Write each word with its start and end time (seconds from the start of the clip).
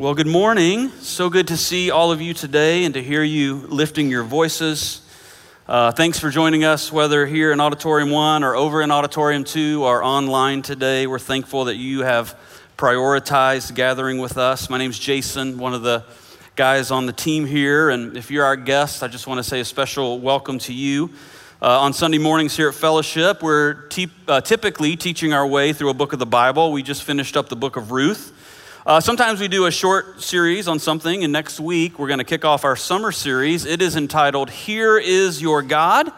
Well, 0.00 0.14
good 0.14 0.26
morning. 0.26 0.88
So 1.00 1.28
good 1.28 1.48
to 1.48 1.58
see 1.58 1.90
all 1.90 2.10
of 2.10 2.22
you 2.22 2.32
today 2.32 2.84
and 2.84 2.94
to 2.94 3.02
hear 3.02 3.22
you 3.22 3.56
lifting 3.68 4.08
your 4.08 4.22
voices. 4.22 5.02
Uh, 5.68 5.92
thanks 5.92 6.18
for 6.18 6.30
joining 6.30 6.64
us, 6.64 6.90
whether 6.90 7.26
here 7.26 7.52
in 7.52 7.60
Auditorium 7.60 8.08
1 8.08 8.42
or 8.42 8.56
over 8.56 8.80
in 8.80 8.90
Auditorium 8.90 9.44
2 9.44 9.84
or 9.84 10.02
online 10.02 10.62
today. 10.62 11.06
We're 11.06 11.18
thankful 11.18 11.66
that 11.66 11.76
you 11.76 12.00
have 12.00 12.34
prioritized 12.78 13.74
gathering 13.74 14.16
with 14.16 14.38
us. 14.38 14.70
My 14.70 14.78
name's 14.78 14.98
Jason, 14.98 15.58
one 15.58 15.74
of 15.74 15.82
the 15.82 16.02
guys 16.56 16.90
on 16.90 17.04
the 17.04 17.12
team 17.12 17.44
here. 17.44 17.90
And 17.90 18.16
if 18.16 18.30
you're 18.30 18.46
our 18.46 18.56
guest, 18.56 19.02
I 19.02 19.08
just 19.08 19.26
want 19.26 19.36
to 19.36 19.44
say 19.44 19.60
a 19.60 19.66
special 19.66 20.18
welcome 20.18 20.58
to 20.60 20.72
you. 20.72 21.10
Uh, 21.60 21.78
on 21.78 21.92
Sunday 21.92 22.16
mornings 22.16 22.56
here 22.56 22.70
at 22.70 22.74
Fellowship, 22.74 23.42
we're 23.42 23.74
te- 23.88 24.08
uh, 24.26 24.40
typically 24.40 24.96
teaching 24.96 25.34
our 25.34 25.46
way 25.46 25.74
through 25.74 25.90
a 25.90 25.94
book 25.94 26.14
of 26.14 26.18
the 26.18 26.24
Bible. 26.24 26.72
We 26.72 26.82
just 26.82 27.02
finished 27.02 27.36
up 27.36 27.50
the 27.50 27.56
book 27.56 27.76
of 27.76 27.90
Ruth. 27.90 28.32
Uh, 28.86 28.98
sometimes 28.98 29.40
we 29.40 29.46
do 29.46 29.66
a 29.66 29.70
short 29.70 30.22
series 30.22 30.66
on 30.66 30.78
something, 30.78 31.22
and 31.22 31.30
next 31.30 31.60
week 31.60 31.98
we're 31.98 32.06
going 32.06 32.18
to 32.18 32.24
kick 32.24 32.46
off 32.46 32.64
our 32.64 32.76
summer 32.76 33.12
series. 33.12 33.66
It 33.66 33.82
is 33.82 33.94
entitled 33.94 34.48
Here 34.48 34.96
is 34.96 35.42
Your 35.42 35.60
God, 35.60 36.08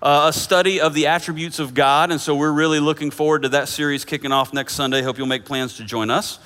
uh, 0.00 0.26
a 0.28 0.32
study 0.32 0.80
of 0.80 0.94
the 0.94 1.08
attributes 1.08 1.58
of 1.58 1.74
God. 1.74 2.12
And 2.12 2.20
so 2.20 2.36
we're 2.36 2.52
really 2.52 2.78
looking 2.78 3.10
forward 3.10 3.42
to 3.42 3.48
that 3.48 3.66
series 3.66 4.04
kicking 4.04 4.30
off 4.30 4.52
next 4.52 4.74
Sunday. 4.74 5.02
Hope 5.02 5.18
you'll 5.18 5.26
make 5.26 5.44
plans 5.44 5.76
to 5.78 5.84
join 5.84 6.08
us. 6.08 6.38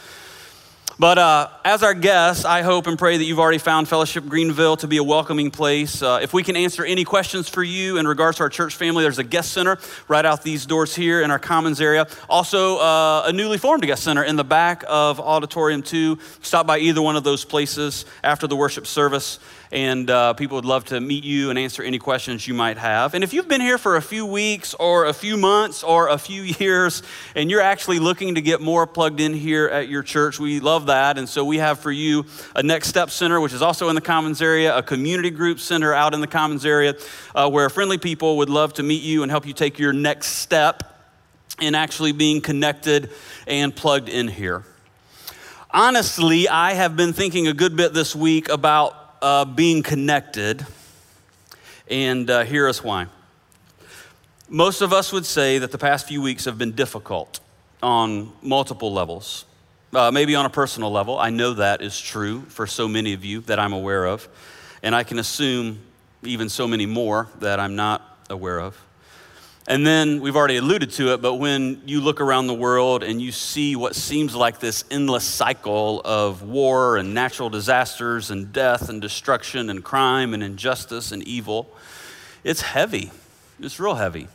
But 1.01 1.17
uh, 1.17 1.49
as 1.65 1.85
our 1.85 1.95
guests, 1.95 2.45
I 2.45 2.63
hope 2.63 2.89
and 2.89 2.99
pray 2.99 3.17
that 3.19 3.23
you've 3.23 3.39
already 3.39 3.59
found 3.59 3.89
Fellowship 3.89 4.27
Greenville 4.27 4.77
to 4.79 4.89
be 4.89 4.97
a 4.97 5.05
welcoming 5.05 5.53
place. 5.53 6.03
Uh, 6.03 6.19
if 6.21 6.33
we 6.35 6.43
can 6.43 6.57
answer 6.57 6.85
any 6.85 7.05
questions 7.05 7.49
for 7.49 7.63
you 7.63 7.99
in 7.99 8.09
regards 8.09 8.39
to 8.39 8.43
our 8.43 8.49
church 8.49 8.75
family, 8.75 9.05
there's 9.05 9.21
a 9.21 9.25
guest 9.25 9.53
center 9.53 9.79
right 10.09 10.27
out 10.27 10.43
these 10.43 10.67
doors 10.67 10.97
here 10.97 11.23
in 11.23 11.31
our 11.31 11.39
commons 11.39 11.81
area. 11.81 12.09
Also, 12.29 12.79
uh, 12.79 13.23
a 13.27 13.33
newly 13.33 13.59
formed 13.59 13.85
guest 13.85 14.03
center 14.03 14.25
in 14.25 14.35
the 14.35 14.43
back 14.43 14.83
of 14.89 15.21
Auditorium 15.21 15.85
2. 15.85 16.19
Stop 16.43 16.67
by 16.67 16.79
either 16.79 17.01
one 17.01 17.15
of 17.15 17.23
those 17.23 17.45
places 17.45 18.05
after 18.25 18.49
the 18.49 18.57
worship 18.57 18.85
service 18.85 19.39
and 19.71 20.09
uh, 20.09 20.33
people 20.35 20.57
would 20.57 20.65
love 20.65 20.87
to 20.87 21.01
meet 21.01 21.25
you 21.25 21.51
and 21.51 21.59
answer 21.59 21.83
any 21.83 21.99
questions 21.99 22.47
you 22.49 22.55
might 22.55 22.79
have. 22.79 23.15
And 23.15 23.23
if 23.23 23.33
you've 23.33 23.49
been 23.49 23.61
here 23.61 23.79
for 23.79 23.97
a 23.97 24.03
few 24.03 24.25
weeks 24.25 24.75
or 24.75 25.07
a 25.07 25.13
few 25.13 25.37
months 25.37 25.83
or 25.83 26.09
a 26.09 26.19
few 26.19 26.43
years 26.59 27.03
and 27.35 27.51
you're 27.51 27.61
actually 27.61 27.99
looking 27.99 28.37
to 28.37 28.41
get 28.41 28.61
more 28.61 28.87
plugged 28.87 29.21
in 29.21 29.35
here 29.35 29.67
at 29.67 29.89
your 29.89 30.03
church, 30.03 30.39
we 30.39 30.61
love 30.61 30.87
that. 30.87 31.19
And 31.19 31.29
so 31.29 31.45
we 31.45 31.59
have 31.59 31.79
for 31.79 31.93
you 31.93 32.25
a 32.55 32.63
Next 32.63 32.89
Step 32.89 33.11
Center, 33.11 33.41
which 33.41 33.53
is 33.53 33.63
also 33.63 33.89
in 33.89 33.95
the 33.95 34.01
Commons 34.01 34.41
area, 34.41 34.77
a 34.77 34.83
community 34.83 35.31
group 35.31 35.61
center 35.61 35.93
out 35.93 36.15
in 36.15 36.21
the 36.21 36.27
Commons 36.27 36.65
area, 36.65 36.95
uh, 37.35 37.49
where 37.49 37.69
friendly 37.69 37.99
people 37.99 38.39
would 38.39 38.51
love 38.51 38.75
to 38.75 38.83
meet 38.83 39.03
you 39.03 39.23
and 39.23 39.31
help 39.31 39.47
you 39.47 39.53
take 39.53 39.79
your 39.79 39.93
next 39.93 40.29
step 40.29 40.83
in 41.61 41.75
actually 41.75 42.13
being 42.13 42.41
connected 42.41 43.11
and 43.47 43.75
plugged 43.75 44.09
in 44.09 44.29
here. 44.29 44.65
Honestly, 45.71 46.49
I 46.49 46.73
have 46.73 46.97
been 46.97 47.13
thinking 47.13 47.47
a 47.47 47.53
good 47.53 47.77
bit 47.77 47.93
this 47.93 48.17
week 48.17 48.49
about 48.49 48.98
uh, 49.21 49.45
being 49.45 49.83
connected, 49.83 50.67
and 51.89 52.29
uh, 52.31 52.45
here 52.45 52.69
is 52.69 52.83
why. 52.83 53.07
Most 54.49 54.81
of 54.81 54.93
us 54.93 55.13
would 55.13 55.27
say 55.27 55.59
that 55.59 55.73
the 55.73 55.79
past 55.79 56.09
few 56.09 56.23
weeks 56.23 56.45
have 56.45 56.59
been 56.59 56.73
difficult 56.73 57.41
on 57.83 58.33
multiple 58.43 58.93
levels. 58.93 59.45
Uh, 59.93 60.11
maybe 60.11 60.35
on 60.35 60.45
a 60.45 60.51
personal 60.51 60.91
level. 60.91 61.19
I 61.19 61.31
know 61.31 61.55
that 61.55 61.81
is 61.81 61.99
true 61.99 62.43
for 62.49 62.67
so 62.67 62.89
many 62.89 63.15
of 63.15 63.25
you 63.25 63.41
that 63.43 63.59
I'm 63.59 63.73
aware 63.73 64.05
of, 64.05 64.29
and 64.83 64.95
I 64.95 65.03
can 65.03 65.19
assume 65.19 65.79
even 66.23 66.51
so 66.51 66.69
many 66.69 66.85
more 66.85 67.29
that 67.41 67.59
I'm 67.59 67.75
not 67.75 68.19
aware 68.29 68.61
of. 68.61 68.79
And 69.69 69.87
then 69.87 70.23
we've 70.23 70.35
already 70.35 70.57
alluded 70.57 70.93
to 70.93 71.13
it, 71.13 71.21
but 71.21 71.35
when 71.35 71.83
you 71.85 72.01
look 72.01 72.23
around 72.23 72.47
the 72.47 72.55
world 72.55 73.03
and 73.03 73.21
you 73.21 73.31
see 73.31 73.77
what 73.77 73.95
seems 73.95 74.35
like 74.35 74.61
this 74.61 74.83
endless 74.91 75.25
cycle 75.25 76.01
of 76.07 76.43
war 76.43 76.97
and 76.97 77.13
natural 77.13 77.51
disasters 77.51 78.31
and 78.31 78.51
death 78.51 78.89
and 78.89 79.03
destruction 79.03 79.69
and 79.69 79.85
crime 79.85 80.33
and 80.33 80.43
injustice 80.43 81.13
and 81.13 81.23
evil, 81.25 81.69
it's 82.45 82.63
heavy. 82.63 83.11
It's 83.61 83.79
real 83.79 83.97
heavy. 83.97 84.29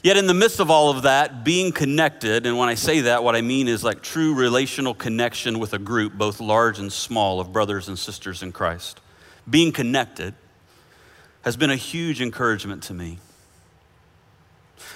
Yet, 0.00 0.16
in 0.16 0.28
the 0.28 0.34
midst 0.34 0.60
of 0.60 0.70
all 0.70 0.90
of 0.90 1.02
that, 1.02 1.42
being 1.42 1.72
connected, 1.72 2.46
and 2.46 2.56
when 2.56 2.68
I 2.68 2.76
say 2.76 3.00
that, 3.00 3.24
what 3.24 3.34
I 3.34 3.40
mean 3.40 3.66
is 3.66 3.82
like 3.82 4.00
true 4.00 4.32
relational 4.36 4.94
connection 4.94 5.58
with 5.58 5.72
a 5.72 5.80
group, 5.80 6.12
both 6.12 6.38
large 6.38 6.78
and 6.78 6.92
small, 6.92 7.40
of 7.40 7.52
brothers 7.52 7.88
and 7.88 7.98
sisters 7.98 8.44
in 8.44 8.52
Christ. 8.52 9.00
Being 9.50 9.72
connected 9.72 10.34
has 11.42 11.56
been 11.56 11.70
a 11.70 11.76
huge 11.76 12.22
encouragement 12.22 12.84
to 12.84 12.94
me. 12.94 13.18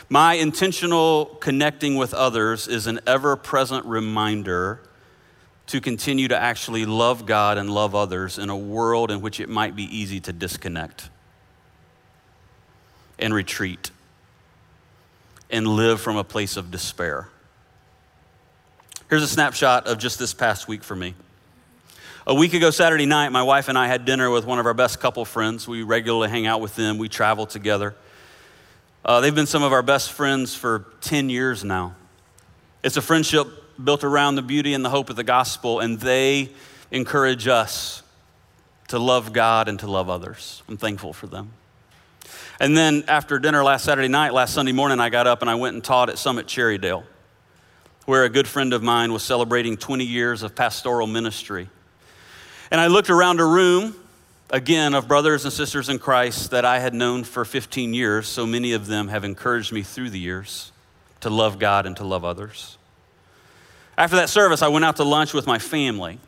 My 0.09 0.35
intentional 0.35 1.27
connecting 1.41 1.97
with 1.97 2.13
others 2.13 2.69
is 2.69 2.87
an 2.87 3.01
ever 3.07 3.37
present 3.37 3.87
reminder 3.87 4.81
to 5.69 5.81
continue 5.81 6.27
to 6.29 6.37
actually 6.37 6.85
love 6.85 7.27
God 7.27 7.57
and 7.57 7.71
love 7.71 7.95
others 7.95 8.39
in 8.39 8.51
a 8.51 8.57
world 8.57 9.11
in 9.11 9.21
which 9.21 9.39
it 9.39 9.49
might 9.49 9.77
be 9.77 9.85
easy 9.85 10.19
to 10.21 10.33
disconnect 10.33 11.11
and 13.19 13.33
retreat 13.33 13.91
and 15.49 15.67
live 15.67 16.01
from 16.01 16.17
a 16.17 16.25
place 16.25 16.57
of 16.57 16.71
despair. 16.71 17.29
Here's 19.09 19.23
a 19.23 19.29
snapshot 19.29 19.87
of 19.87 19.99
just 19.99 20.19
this 20.19 20.35
past 20.35 20.69
week 20.69 20.83
for 20.83 20.97
me. 20.97 21.15
A 22.27 22.35
week 22.35 22.55
ago, 22.55 22.71
Saturday 22.71 23.07
night, 23.07 23.31
my 23.31 23.43
wife 23.43 23.69
and 23.69 23.79
I 23.79 23.87
had 23.87 24.05
dinner 24.05 24.31
with 24.31 24.45
one 24.45 24.59
of 24.59 24.67
our 24.67 24.75
best 24.75 25.01
couple 25.01 25.25
friends. 25.25 25.67
We 25.67 25.83
regularly 25.83 26.29
hang 26.29 26.47
out 26.47 26.61
with 26.61 26.77
them, 26.77 26.99
we 26.99 27.09
travel 27.09 27.47
together. 27.47 27.95
Uh, 29.03 29.21
they've 29.21 29.35
been 29.35 29.47
some 29.47 29.63
of 29.63 29.73
our 29.73 29.83
best 29.83 30.13
friends 30.13 30.55
for 30.55 30.85
10 31.01 31.31
years 31.31 31.65
now. 31.65 31.95
It's 32.83 32.99
a 32.99 33.03
friendship 33.03 33.47
built 33.83 34.05
around 34.05 34.35
the 34.35 34.43
beauty 34.43 34.75
and 34.75 34.85
the 34.85 34.91
hope 34.91 35.09
of 35.09 35.17
the 35.17 35.25
gospel, 35.25 35.81
and 35.81 35.99
they 35.99 36.51
encourage 36.91 37.49
us 37.49 38.03
to 38.89 38.99
love 38.99 39.33
God 39.33 39.69
and 39.69 39.79
to 39.81 39.87
love 39.87 40.11
others. 40.11 40.63
I'm 40.69 40.77
thankful 40.77 41.15
for 41.15 41.27
them. 41.27 41.53
And 42.61 42.77
then 42.77 43.05
after 43.09 43.39
dinner 43.39 43.65
last 43.65 43.87
Saturday 43.87 44.09
night, 44.09 44.35
last 44.35 44.53
Sunday 44.53 44.73
morning, 44.73 45.01
I 45.01 45.09
got 45.09 45.27
up 45.27 45.41
and 45.41 45.51
I 45.51 45.55
went 45.55 45.75
and 45.75 45.83
taught 45.83 46.11
at 46.11 46.19
Summit 46.19 46.47
Cherrydale, 46.47 47.05
where 48.05 48.25
a 48.25 48.29
good 48.29 48.47
friend 48.47 48.75
of 48.75 48.83
mine 48.83 49.15
was 49.15 49.23
celebrating 49.23 49.79
20 49.79 50.05
years 50.05 50.43
of 50.43 50.55
pastoral 50.55 51.07
ministry. 51.07 51.71
And 52.71 52.79
I 52.79 52.89
looked 52.89 53.09
around 53.09 53.41
a 53.41 53.47
room 53.47 53.95
again, 54.51 54.95
of 54.95 55.07
brothers 55.07 55.45
and 55.45 55.53
sisters 55.53 55.89
in 55.89 55.99
Christ 55.99 56.51
that 56.51 56.65
I 56.65 56.81
had 56.81 56.93
known 56.93 57.25
for 57.25 57.45
15 57.45 57.95
years. 57.95 58.27
So 58.27 58.47
many 58.47 58.73
of 58.73 58.87
them 58.87 59.09
have 59.09 59.25
encouraged 59.25 59.73
me 59.73 59.83
through 59.83 60.11
the 60.11 60.19
years 60.19 60.73
to 61.21 61.31
love 61.31 61.59
God 61.59 61.87
and 61.87 61.97
to 61.99 62.05
love 62.05 62.25
others. 62.25 62.77
After 63.97 64.17
that 64.17 64.29
service, 64.29 64.63
I 64.63 64.69
went 64.69 64.85
out 64.85 64.97
to 64.97 65.05
lunch 65.05 65.35
with 65.35 65.47
my 65.47 65.59
family, 65.59 66.19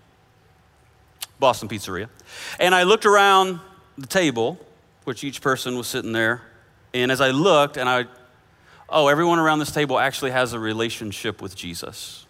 Boston 1.41 1.69
Pizzeria, 1.69 2.09
and 2.61 2.75
I 2.75 2.83
looked 2.83 3.07
around 3.07 3.61
the 3.97 4.07
table, 4.07 4.59
which 5.05 5.25
each 5.25 5.41
person 5.41 5.77
was 5.77 5.87
sitting 5.87 6.13
there. 6.13 6.43
And 6.95 7.11
as 7.11 7.21
I 7.21 7.31
looked, 7.31 7.79
and 7.79 7.89
I, 7.89 8.05
oh, 8.89 9.09
everyone 9.09 9.39
around 9.39 9.59
this 9.59 9.73
table 9.73 9.99
actually 9.99 10.33
has 10.33 10.53
a 10.53 10.59
relationship 10.59 11.41
with 11.41 11.57
Jesus. 11.57 12.27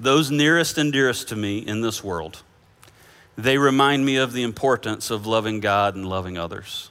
Those 0.00 0.30
nearest 0.30 0.76
and 0.78 0.92
dearest 0.92 1.28
to 1.28 1.36
me 1.36 1.58
in 1.58 1.80
this 1.80 2.02
world 2.02 2.42
they 3.42 3.58
remind 3.58 4.04
me 4.04 4.16
of 4.16 4.32
the 4.32 4.42
importance 4.42 5.10
of 5.10 5.26
loving 5.26 5.60
God 5.60 5.94
and 5.94 6.06
loving 6.08 6.38
others. 6.38 6.90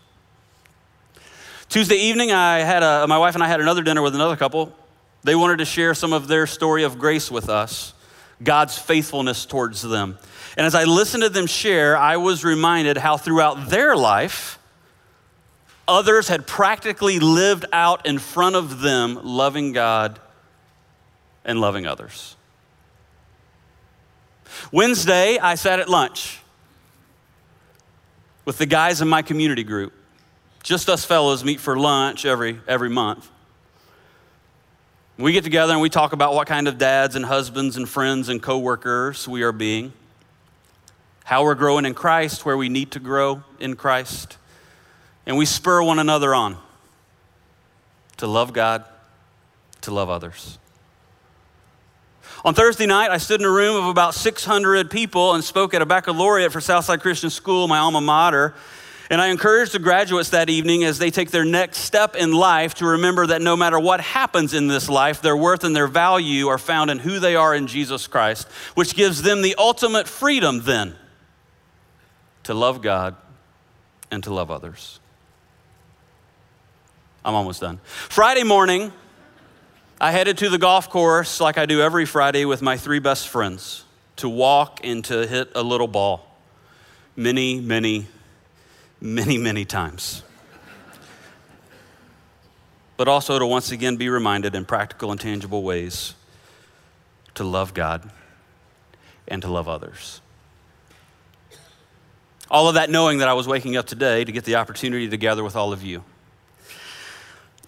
Tuesday 1.69 1.97
evening, 1.97 2.31
I 2.31 2.59
had 2.59 2.81
a, 2.81 3.05
my 3.07 3.17
wife 3.17 3.35
and 3.35 3.43
I 3.43 3.47
had 3.47 3.61
another 3.61 3.83
dinner 3.83 4.01
with 4.01 4.15
another 4.15 4.35
couple. 4.35 4.75
They 5.23 5.35
wanted 5.35 5.57
to 5.57 5.65
share 5.65 5.93
some 5.93 6.13
of 6.13 6.27
their 6.27 6.47
story 6.47 6.83
of 6.83 6.97
grace 6.97 7.29
with 7.29 7.49
us, 7.49 7.93
God's 8.41 8.77
faithfulness 8.77 9.45
towards 9.45 9.81
them. 9.81 10.17
And 10.57 10.65
as 10.65 10.73
I 10.73 10.85
listened 10.85 11.23
to 11.23 11.29
them 11.29 11.45
share, 11.45 11.95
I 11.95 12.17
was 12.17 12.43
reminded 12.43 12.97
how 12.97 13.17
throughout 13.17 13.69
their 13.69 13.95
life, 13.95 14.57
others 15.87 16.27
had 16.27 16.47
practically 16.47 17.19
lived 17.19 17.65
out 17.71 18.05
in 18.05 18.17
front 18.17 18.55
of 18.55 18.81
them 18.81 19.19
loving 19.23 19.71
God 19.71 20.19
and 21.45 21.59
loving 21.61 21.85
others. 21.85 22.35
Wednesday, 24.71 25.37
I 25.37 25.55
sat 25.55 25.79
at 25.79 25.89
lunch 25.89 26.38
with 28.49 28.57
the 28.57 28.65
guys 28.65 28.99
in 28.99 29.07
my 29.07 29.21
community 29.21 29.63
group. 29.63 29.93
Just 30.63 30.89
us 30.89 31.05
fellows 31.05 31.43
meet 31.43 31.59
for 31.59 31.77
lunch 31.77 32.25
every, 32.25 32.59
every 32.67 32.89
month. 32.89 33.29
We 35.19 35.33
get 35.33 35.43
together 35.43 35.73
and 35.73 35.83
we 35.83 35.89
talk 35.91 36.13
about 36.13 36.33
what 36.33 36.47
kind 36.47 36.67
of 36.67 36.79
dads 36.79 37.15
and 37.15 37.23
husbands 37.23 37.77
and 37.77 37.87
friends 37.87 38.27
and 38.27 38.41
coworkers 38.41 39.27
we 39.27 39.43
are 39.43 39.51
being, 39.51 39.93
how 41.25 41.43
we're 41.43 41.53
growing 41.53 41.85
in 41.85 41.93
Christ, 41.93 42.43
where 42.43 42.57
we 42.57 42.69
need 42.69 42.89
to 42.93 42.99
grow 42.99 43.43
in 43.59 43.75
Christ, 43.75 44.39
and 45.27 45.37
we 45.37 45.45
spur 45.45 45.83
one 45.83 45.99
another 45.99 46.33
on 46.33 46.57
to 48.17 48.25
love 48.25 48.51
God, 48.51 48.83
to 49.81 49.93
love 49.93 50.09
others. 50.09 50.57
On 52.45 52.53
Thursday 52.53 52.85
night, 52.85 53.11
I 53.11 53.17
stood 53.17 53.41
in 53.41 53.45
a 53.45 53.51
room 53.51 53.75
of 53.75 53.85
about 53.85 54.15
600 54.15 54.89
people 54.89 55.33
and 55.33 55.43
spoke 55.43 55.73
at 55.73 55.81
a 55.81 55.85
baccalaureate 55.85 56.53
for 56.53 56.61
Southside 56.61 57.01
Christian 57.01 57.29
School, 57.29 57.67
my 57.67 57.79
alma 57.79 57.99
mater. 57.99 58.53
And 59.09 59.19
I 59.19 59.27
encouraged 59.27 59.73
the 59.73 59.79
graduates 59.79 60.29
that 60.29 60.49
evening 60.49 60.85
as 60.85 60.99
they 60.99 61.11
take 61.11 61.31
their 61.31 61.43
next 61.43 61.79
step 61.79 62.15
in 62.15 62.31
life 62.31 62.75
to 62.75 62.85
remember 62.85 63.27
that 63.27 63.41
no 63.41 63.57
matter 63.57 63.77
what 63.77 63.99
happens 63.99 64.53
in 64.53 64.67
this 64.67 64.87
life, 64.87 65.21
their 65.21 65.35
worth 65.35 65.65
and 65.65 65.75
their 65.75 65.87
value 65.87 66.47
are 66.47 66.59
found 66.59 66.89
in 66.91 66.99
who 66.99 67.19
they 67.19 67.35
are 67.35 67.53
in 67.53 67.67
Jesus 67.67 68.07
Christ, 68.07 68.47
which 68.75 68.95
gives 68.95 69.21
them 69.21 69.41
the 69.41 69.55
ultimate 69.57 70.07
freedom 70.07 70.61
then 70.63 70.95
to 72.43 72.53
love 72.53 72.81
God 72.81 73.15
and 74.11 74.23
to 74.23 74.33
love 74.33 74.49
others. 74.49 74.99
I'm 77.25 77.35
almost 77.35 77.59
done. 77.59 77.79
Friday 77.83 78.43
morning, 78.43 78.93
I 80.01 80.11
headed 80.11 80.37
to 80.37 80.49
the 80.49 80.57
golf 80.57 80.89
course 80.89 81.41
like 81.41 81.57
I 81.57 81.65
do 81.65 81.81
every 81.81 82.05
Friday 82.05 82.45
with 82.45 82.61
my 82.61 82.77
three 82.77 82.99
best 82.99 83.27
friends 83.27 83.83
to 84.15 84.29
walk 84.29 84.79
and 84.81 85.03
to 85.05 85.27
hit 85.27 85.51
a 85.55 85.61
little 85.61 85.89
ball. 85.89 86.25
Many, 87.17 87.59
many, 87.59 88.07
many, 89.01 89.37
many 89.37 89.65
times. 89.65 90.23
but 92.95 93.09
also 93.09 93.37
to 93.39 93.45
once 93.45 93.71
again 93.71 93.97
be 93.97 94.07
reminded 94.07 94.55
in 94.55 94.63
practical 94.63 95.11
and 95.11 95.19
tangible 95.19 95.63
ways 95.63 96.13
to 97.33 97.43
love 97.43 97.73
God 97.73 98.09
and 99.27 99.41
to 99.41 99.51
love 99.51 99.67
others. 99.67 100.21
All 102.49 102.69
of 102.69 102.75
that 102.75 102.89
knowing 102.89 103.17
that 103.17 103.27
I 103.27 103.33
was 103.33 103.49
waking 103.49 103.75
up 103.75 103.85
today 103.85 104.23
to 104.23 104.31
get 104.31 104.45
the 104.45 104.55
opportunity 104.55 105.09
to 105.09 105.17
gather 105.17 105.43
with 105.43 105.57
all 105.57 105.73
of 105.73 105.83
you. 105.83 106.05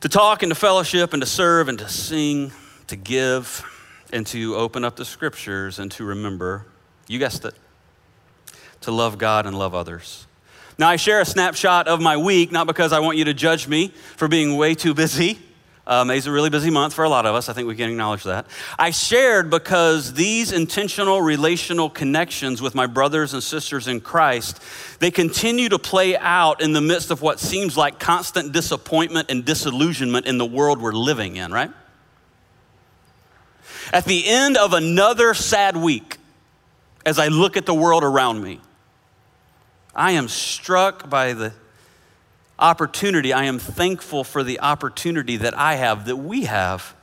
To 0.02 0.10
talk 0.10 0.42
and 0.42 0.52
to 0.52 0.56
fellowship 0.56 1.14
and 1.14 1.22
to 1.22 1.28
serve 1.28 1.70
and 1.70 1.78
to 1.78 1.88
sing, 1.88 2.52
to 2.88 2.96
give 2.96 3.64
and 4.12 4.26
to 4.28 4.56
open 4.56 4.84
up 4.84 4.96
the 4.96 5.06
scriptures 5.06 5.78
and 5.78 5.92
to 5.92 6.04
remember, 6.04 6.66
you 7.08 7.20
guessed 7.20 7.46
it, 7.46 7.54
to 8.82 8.92
love 8.92 9.20
God 9.20 9.46
and 9.46 9.58
love 9.58 9.76
others. 9.76 10.26
Now, 10.80 10.90
I 10.90 10.96
share 10.96 11.22
a 11.22 11.26
snapshot 11.26 11.88
of 11.88 12.02
my 12.02 12.18
week, 12.18 12.52
not 12.52 12.66
because 12.66 12.92
I 12.92 13.00
want 13.00 13.20
you 13.20 13.26
to 13.26 13.34
judge 13.36 13.68
me 13.68 13.90
for 14.16 14.28
being 14.28 14.58
way 14.58 14.74
too 14.74 14.96
busy. 14.96 15.38
Uh, 15.86 16.06
May's 16.06 16.28
a 16.28 16.32
really 16.32 16.52
busy 16.52 16.70
month 16.70 16.94
for 16.94 17.04
a 17.04 17.10
lot 17.10 17.26
of 17.26 17.34
us. 17.34 17.50
I 17.50 17.54
think 17.54 17.68
we 17.68 17.76
can 17.76 17.90
acknowledge 17.90 18.24
that. 18.24 18.46
I 18.78 18.92
shared 18.92 19.50
because 19.50 20.14
these 20.14 20.52
intentional 20.52 21.22
relational 21.22 21.90
connections 21.90 22.62
with 22.62 22.76
my 22.76 22.86
brothers 22.86 23.34
and 23.34 23.42
sisters 23.42 23.88
in 23.88 24.00
Christ, 24.00 24.62
they 25.00 25.10
continue 25.10 25.70
to 25.70 25.80
play 25.80 26.16
out 26.18 26.62
in 26.62 26.74
the 26.74 26.82
midst 26.82 27.10
of 27.10 27.24
what 27.24 27.40
seems 27.40 27.76
like 27.78 28.00
constant 28.00 28.52
disappointment 28.52 29.32
and 29.32 29.44
disillusionment 29.44 30.28
in 30.28 30.38
the 30.38 30.46
world 30.46 30.80
we're 30.80 30.92
living 30.92 31.38
in, 31.38 31.52
right? 31.52 31.72
At 33.92 34.06
the 34.06 34.28
end 34.28 34.58
of 34.58 34.74
another 34.74 35.34
sad 35.34 35.76
week, 35.76 36.18
as 37.06 37.18
I 37.18 37.30
look 37.30 37.58
at 37.58 37.66
the 37.66 37.74
world 37.74 38.04
around 38.04 38.44
me, 38.44 38.62
I 39.96 40.12
am 40.12 40.28
struck 40.28 41.10
by 41.10 41.34
the 41.34 41.54
opportunity. 42.62 43.34
I 43.34 43.46
am 43.46 43.60
thankful 43.60 44.24
for 44.24 44.44
the 44.44 44.60
opportunity 44.60 45.38
that 45.38 45.58
I 45.58 45.76
have, 45.76 46.06
that 46.06 46.18
we 46.18 46.46
have, 46.46 46.96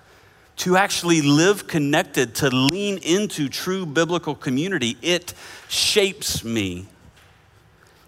to 0.57 0.77
actually 0.77 1.21
live 1.21 1.67
connected, 1.67 2.35
to 2.37 2.49
lean 2.49 2.99
into 2.99 3.49
true 3.49 3.85
biblical 3.85 4.35
community. 4.35 4.97
It 5.03 5.35
shapes 5.69 6.43
me. 6.43 6.87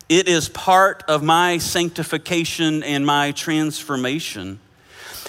It 0.08 0.28
is 0.28 0.48
part 0.48 1.04
of 1.06 1.22
my 1.22 1.58
sanctification 1.58 2.82
and 2.82 3.06
my 3.06 3.30
transformation. 3.32 4.58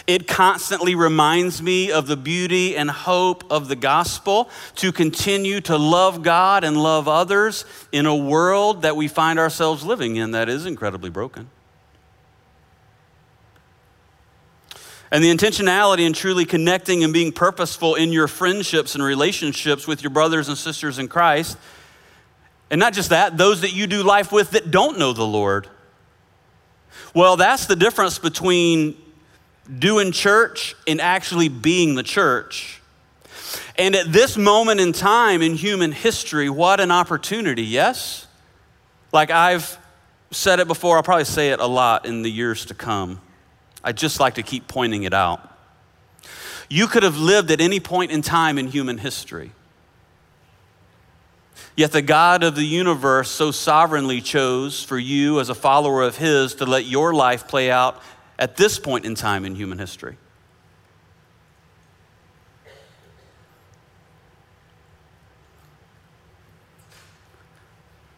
It 0.07 0.27
constantly 0.27 0.95
reminds 0.95 1.61
me 1.61 1.91
of 1.91 2.07
the 2.07 2.17
beauty 2.17 2.75
and 2.75 2.89
hope 2.89 3.43
of 3.51 3.67
the 3.67 3.75
gospel 3.75 4.49
to 4.77 4.91
continue 4.91 5.61
to 5.61 5.77
love 5.77 6.23
God 6.23 6.63
and 6.63 6.75
love 6.75 7.07
others 7.07 7.65
in 7.91 8.07
a 8.07 8.15
world 8.15 8.81
that 8.81 8.95
we 8.95 9.07
find 9.07 9.37
ourselves 9.37 9.85
living 9.85 10.15
in 10.15 10.31
that 10.31 10.49
is 10.49 10.65
incredibly 10.65 11.11
broken. 11.11 11.49
And 15.11 15.23
the 15.23 15.29
intentionality 15.29 16.05
in 16.05 16.13
truly 16.13 16.45
connecting 16.45 17.03
and 17.03 17.11
being 17.11 17.33
purposeful 17.33 17.95
in 17.95 18.13
your 18.13 18.29
friendships 18.29 18.95
and 18.95 19.03
relationships 19.03 19.85
with 19.85 20.01
your 20.01 20.09
brothers 20.09 20.47
and 20.47 20.57
sisters 20.57 20.99
in 20.99 21.09
Christ. 21.09 21.57
And 22.69 22.79
not 22.79 22.93
just 22.93 23.09
that, 23.09 23.37
those 23.37 23.61
that 23.61 23.73
you 23.73 23.87
do 23.87 24.03
life 24.03 24.31
with 24.31 24.51
that 24.51 24.71
don't 24.71 24.97
know 24.97 25.11
the 25.11 25.25
Lord. 25.25 25.67
Well, 27.13 27.35
that's 27.35 27.65
the 27.65 27.75
difference 27.75 28.19
between 28.19 28.95
doing 29.77 30.13
church 30.13 30.75
and 30.87 31.01
actually 31.01 31.49
being 31.49 31.95
the 31.95 32.03
church. 32.03 32.81
And 33.77 33.95
at 33.95 34.11
this 34.13 34.37
moment 34.37 34.79
in 34.79 34.93
time 34.93 35.41
in 35.41 35.55
human 35.55 35.91
history, 35.91 36.49
what 36.49 36.79
an 36.79 36.91
opportunity, 36.91 37.63
yes? 37.63 38.27
Like 39.11 39.29
I've 39.29 39.77
said 40.31 40.61
it 40.61 40.67
before, 40.67 40.95
I'll 40.95 41.03
probably 41.03 41.25
say 41.25 41.49
it 41.49 41.59
a 41.59 41.67
lot 41.67 42.05
in 42.05 42.21
the 42.21 42.31
years 42.31 42.65
to 42.67 42.73
come. 42.73 43.19
I 43.83 43.91
just 43.91 44.19
like 44.19 44.35
to 44.35 44.43
keep 44.43 44.67
pointing 44.67 45.03
it 45.03 45.13
out. 45.13 45.47
You 46.69 46.87
could 46.87 47.03
have 47.03 47.17
lived 47.17 47.51
at 47.51 47.59
any 47.59 47.79
point 47.79 48.11
in 48.11 48.21
time 48.21 48.57
in 48.57 48.67
human 48.67 48.97
history. 48.97 49.51
Yet 51.75 51.91
the 51.91 52.01
God 52.01 52.43
of 52.43 52.55
the 52.55 52.63
universe 52.63 53.29
so 53.29 53.51
sovereignly 53.51 54.21
chose 54.21 54.83
for 54.83 54.97
you 54.97 55.39
as 55.39 55.49
a 55.49 55.55
follower 55.55 56.01
of 56.03 56.17
His 56.17 56.55
to 56.55 56.65
let 56.65 56.85
your 56.85 57.13
life 57.13 57.47
play 57.47 57.71
out 57.71 58.01
at 58.37 58.57
this 58.57 58.77
point 58.77 59.05
in 59.05 59.15
time 59.15 59.45
in 59.45 59.55
human 59.55 59.79
history. 59.79 60.17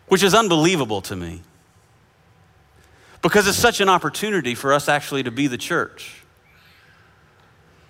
Which 0.07 0.23
is 0.23 0.35
unbelievable 0.35 1.01
to 1.03 1.15
me 1.15 1.41
because 3.23 3.47
it's 3.47 3.57
such 3.57 3.81
an 3.81 3.89
opportunity 3.89 4.53
for 4.53 4.71
us 4.71 4.87
actually 4.87 5.23
to 5.23 5.31
be 5.31 5.47
the 5.47 5.57
church. 5.57 6.21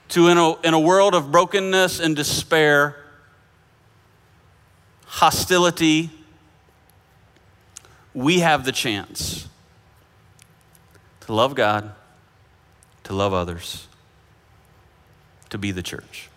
To, 0.09 0.29
in 0.29 0.37
a, 0.37 0.61
in 0.61 0.73
a 0.73 0.79
world 0.79 1.13
of 1.13 1.29
brokenness 1.29 1.99
and 1.99 2.15
despair, 2.15 2.95
hostility, 5.05 6.09
we 8.13 8.39
have 8.39 8.63
the 8.63 8.71
chance 8.71 9.49
to 11.21 11.33
love 11.33 11.55
God 11.55 11.91
to 13.03 13.13
love 13.13 13.33
others, 13.33 13.87
to 15.49 15.57
be 15.57 15.71
the 15.71 15.83
church. 15.83 16.29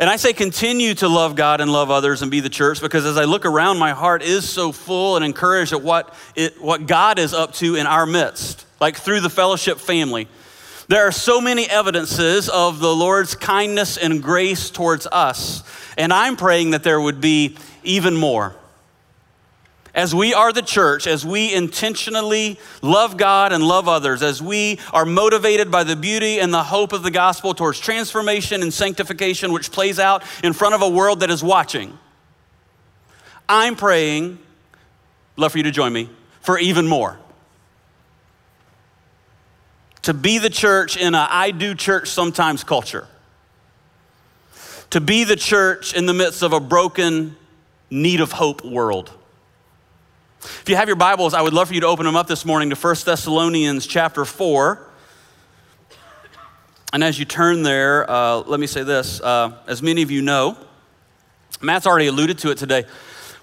And 0.00 0.08
I 0.08 0.16
say 0.16 0.32
continue 0.32 0.94
to 0.94 1.08
love 1.08 1.36
God 1.36 1.60
and 1.60 1.70
love 1.70 1.90
others 1.90 2.22
and 2.22 2.30
be 2.30 2.40
the 2.40 2.48
church 2.48 2.80
because 2.80 3.04
as 3.04 3.18
I 3.18 3.24
look 3.24 3.44
around, 3.44 3.78
my 3.78 3.90
heart 3.90 4.22
is 4.22 4.48
so 4.48 4.72
full 4.72 5.16
and 5.16 5.24
encouraged 5.24 5.74
at 5.74 5.82
what, 5.82 6.14
it, 6.34 6.58
what 6.58 6.86
God 6.86 7.18
is 7.18 7.34
up 7.34 7.52
to 7.56 7.74
in 7.74 7.86
our 7.86 8.06
midst, 8.06 8.64
like 8.80 8.96
through 8.96 9.20
the 9.20 9.28
fellowship 9.28 9.78
family. 9.78 10.26
There 10.88 11.06
are 11.06 11.12
so 11.12 11.38
many 11.38 11.68
evidences 11.68 12.48
of 12.48 12.80
the 12.80 12.96
Lord's 12.96 13.34
kindness 13.34 13.98
and 13.98 14.22
grace 14.22 14.70
towards 14.70 15.06
us. 15.06 15.62
And 15.98 16.14
I'm 16.14 16.38
praying 16.38 16.70
that 16.70 16.82
there 16.82 16.98
would 16.98 17.20
be 17.20 17.58
even 17.84 18.16
more 18.16 18.56
as 19.94 20.14
we 20.14 20.34
are 20.34 20.52
the 20.52 20.62
church, 20.62 21.06
as 21.06 21.24
we 21.24 21.52
intentionally 21.52 22.58
love 22.82 23.16
God 23.16 23.52
and 23.52 23.62
love 23.64 23.88
others, 23.88 24.22
as 24.22 24.40
we 24.40 24.78
are 24.92 25.04
motivated 25.04 25.70
by 25.70 25.84
the 25.84 25.96
beauty 25.96 26.38
and 26.38 26.54
the 26.54 26.62
hope 26.62 26.92
of 26.92 27.02
the 27.02 27.10
gospel 27.10 27.54
towards 27.54 27.80
transformation 27.80 28.62
and 28.62 28.72
sanctification, 28.72 29.52
which 29.52 29.72
plays 29.72 29.98
out 29.98 30.22
in 30.44 30.52
front 30.52 30.74
of 30.74 30.82
a 30.82 30.88
world 30.88 31.20
that 31.20 31.30
is 31.30 31.42
watching, 31.42 31.98
I'm 33.48 33.74
praying, 33.74 34.38
love 35.36 35.52
for 35.52 35.58
you 35.58 35.64
to 35.64 35.72
join 35.72 35.92
me, 35.92 36.08
for 36.40 36.58
even 36.58 36.86
more. 36.86 37.18
To 40.02 40.14
be 40.14 40.38
the 40.38 40.50
church 40.50 40.96
in 40.96 41.14
a 41.14 41.26
I 41.28 41.50
do 41.50 41.74
church 41.74 42.08
sometimes 42.08 42.64
culture. 42.64 43.06
To 44.90 45.00
be 45.00 45.24
the 45.24 45.36
church 45.36 45.94
in 45.94 46.06
the 46.06 46.14
midst 46.14 46.42
of 46.42 46.52
a 46.52 46.60
broken, 46.60 47.36
need 47.90 48.20
of 48.20 48.32
hope 48.32 48.64
world 48.64 49.12
if 50.42 50.68
you 50.68 50.76
have 50.76 50.88
your 50.88 50.96
Bibles, 50.96 51.34
I 51.34 51.42
would 51.42 51.52
love 51.52 51.68
for 51.68 51.74
you 51.74 51.80
to 51.82 51.86
open 51.86 52.06
them 52.06 52.16
up 52.16 52.26
this 52.26 52.46
morning 52.46 52.70
to 52.70 52.76
1 52.76 52.96
Thessalonians 53.04 53.86
chapter 53.86 54.24
4. 54.24 54.86
And 56.94 57.04
as 57.04 57.18
you 57.18 57.26
turn 57.26 57.62
there, 57.62 58.10
uh, 58.10 58.38
let 58.38 58.58
me 58.58 58.66
say 58.66 58.82
this. 58.82 59.20
Uh, 59.20 59.52
as 59.66 59.82
many 59.82 60.00
of 60.02 60.10
you 60.10 60.22
know, 60.22 60.56
Matt's 61.60 61.86
already 61.86 62.06
alluded 62.06 62.38
to 62.38 62.50
it 62.50 62.58
today. 62.58 62.84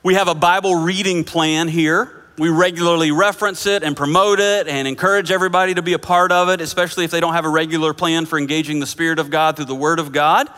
We 0.02 0.16
have 0.16 0.28
a 0.28 0.34
Bible 0.36 0.76
reading 0.76 1.24
plan 1.24 1.68
here. 1.68 2.26
We 2.40 2.50
regularly 2.50 3.12
reference 3.12 3.66
it 3.68 3.84
and 3.84 3.96
promote 3.96 4.40
it 4.40 4.68
and 4.68 4.88
encourage 4.88 5.32
everybody 5.32 5.76
to 5.76 5.82
be 5.82 5.94
a 5.94 6.00
part 6.00 6.32
of 6.32 6.50
it, 6.50 6.62
especially 6.62 7.06
if 7.06 7.12
they 7.12 7.20
don't 7.20 7.34
have 7.34 7.46
a 7.46 7.50
regular 7.50 7.94
plan 7.94 8.26
for 8.26 8.40
engaging 8.40 8.80
the 8.80 8.88
Spirit 8.88 9.20
of 9.20 9.30
God 9.30 9.56
through 9.56 9.66
the 9.66 9.76
Word 9.76 10.00
of 10.00 10.12
God. 10.12 10.50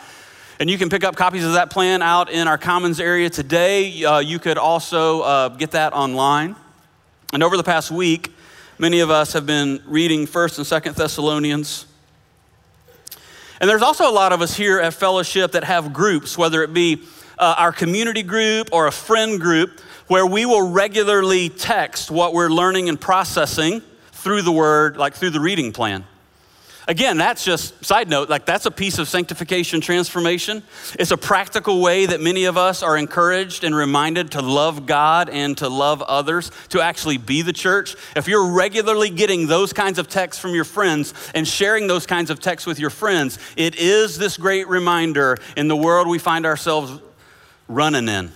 And 0.59 0.69
you 0.69 0.77
can 0.77 0.89
pick 0.89 1.05
up 1.05 1.15
copies 1.15 1.45
of 1.45 1.53
that 1.53 1.69
plan 1.69 2.01
out 2.01 2.29
in 2.29 2.45
our 2.45 2.57
Commons 2.57 2.99
area 2.99 3.29
today. 3.29 4.03
Uh, 4.03 4.19
you 4.19 4.39
could 4.39 4.57
also 4.57 5.21
uh, 5.21 5.49
get 5.49 5.71
that 5.71 5.93
online. 5.93 6.57
And 7.31 7.41
over 7.41 7.55
the 7.55 7.63
past 7.63 7.91
week, 7.91 8.33
many 8.77 8.99
of 8.99 9.09
us 9.09 9.31
have 9.31 9.45
been 9.45 9.81
reading 9.85 10.27
1st 10.27 10.57
and 10.57 10.83
2nd 10.83 10.95
Thessalonians. 10.95 11.85
And 13.61 13.69
there's 13.69 13.81
also 13.81 14.09
a 14.09 14.11
lot 14.11 14.33
of 14.33 14.41
us 14.41 14.53
here 14.53 14.79
at 14.79 14.93
Fellowship 14.93 15.53
that 15.53 15.63
have 15.63 15.93
groups, 15.93 16.37
whether 16.37 16.61
it 16.61 16.73
be 16.73 17.03
uh, 17.37 17.55
our 17.57 17.71
community 17.71 18.21
group 18.21 18.67
or 18.73 18.87
a 18.87 18.91
friend 18.91 19.39
group, 19.39 19.79
where 20.07 20.25
we 20.25 20.45
will 20.45 20.69
regularly 20.69 21.47
text 21.47 22.11
what 22.11 22.33
we're 22.33 22.49
learning 22.49 22.89
and 22.89 22.99
processing 22.99 23.81
through 24.11 24.41
the 24.41 24.51
Word, 24.51 24.97
like 24.97 25.13
through 25.13 25.29
the 25.29 25.39
reading 25.39 25.71
plan. 25.71 26.03
Again, 26.89 27.17
that's 27.19 27.46
just 27.46 27.86
side 27.86 28.10
note, 28.10 28.31
like 28.31 28.48
that's 28.48 28.65
a 28.65 28.72
piece 28.72 28.98
of 28.98 29.08
sanctification 29.08 29.79
transformation. 29.79 30.63
It's 31.00 31.12
a 31.12 31.17
practical 31.17 31.84
way 31.84 32.08
that 32.08 32.19
many 32.19 32.46
of 32.46 32.58
us 32.58 32.81
are 32.81 32.98
encouraged 32.98 33.63
and 33.63 33.75
reminded 33.75 34.31
to 34.31 34.41
love 34.41 34.88
God 34.88 35.29
and 35.29 35.55
to 35.60 35.69
love 35.69 36.01
others, 36.01 36.50
to 36.69 36.81
actually 36.81 37.19
be 37.19 37.43
the 37.43 37.53
church. 37.53 37.96
If 38.15 38.27
you're 38.27 38.53
regularly 38.53 39.12
getting 39.12 39.46
those 39.46 39.72
kinds 39.72 40.00
of 40.00 40.08
texts 40.08 40.41
from 40.41 40.55
your 40.55 40.63
friends 40.63 41.13
and 41.36 41.48
sharing 41.48 41.86
those 41.86 42.08
kinds 42.08 42.31
of 42.31 42.39
texts 42.39 42.65
with 42.65 42.79
your 42.79 42.89
friends, 42.89 43.38
it 43.55 43.75
is 43.75 44.17
this 44.17 44.36
great 44.36 44.67
reminder 44.67 45.38
in 45.55 45.67
the 45.67 45.77
world 45.77 46.08
we 46.08 46.17
find 46.17 46.43
ourselves 46.43 47.00
running 47.67 48.10
in. 48.10 48.31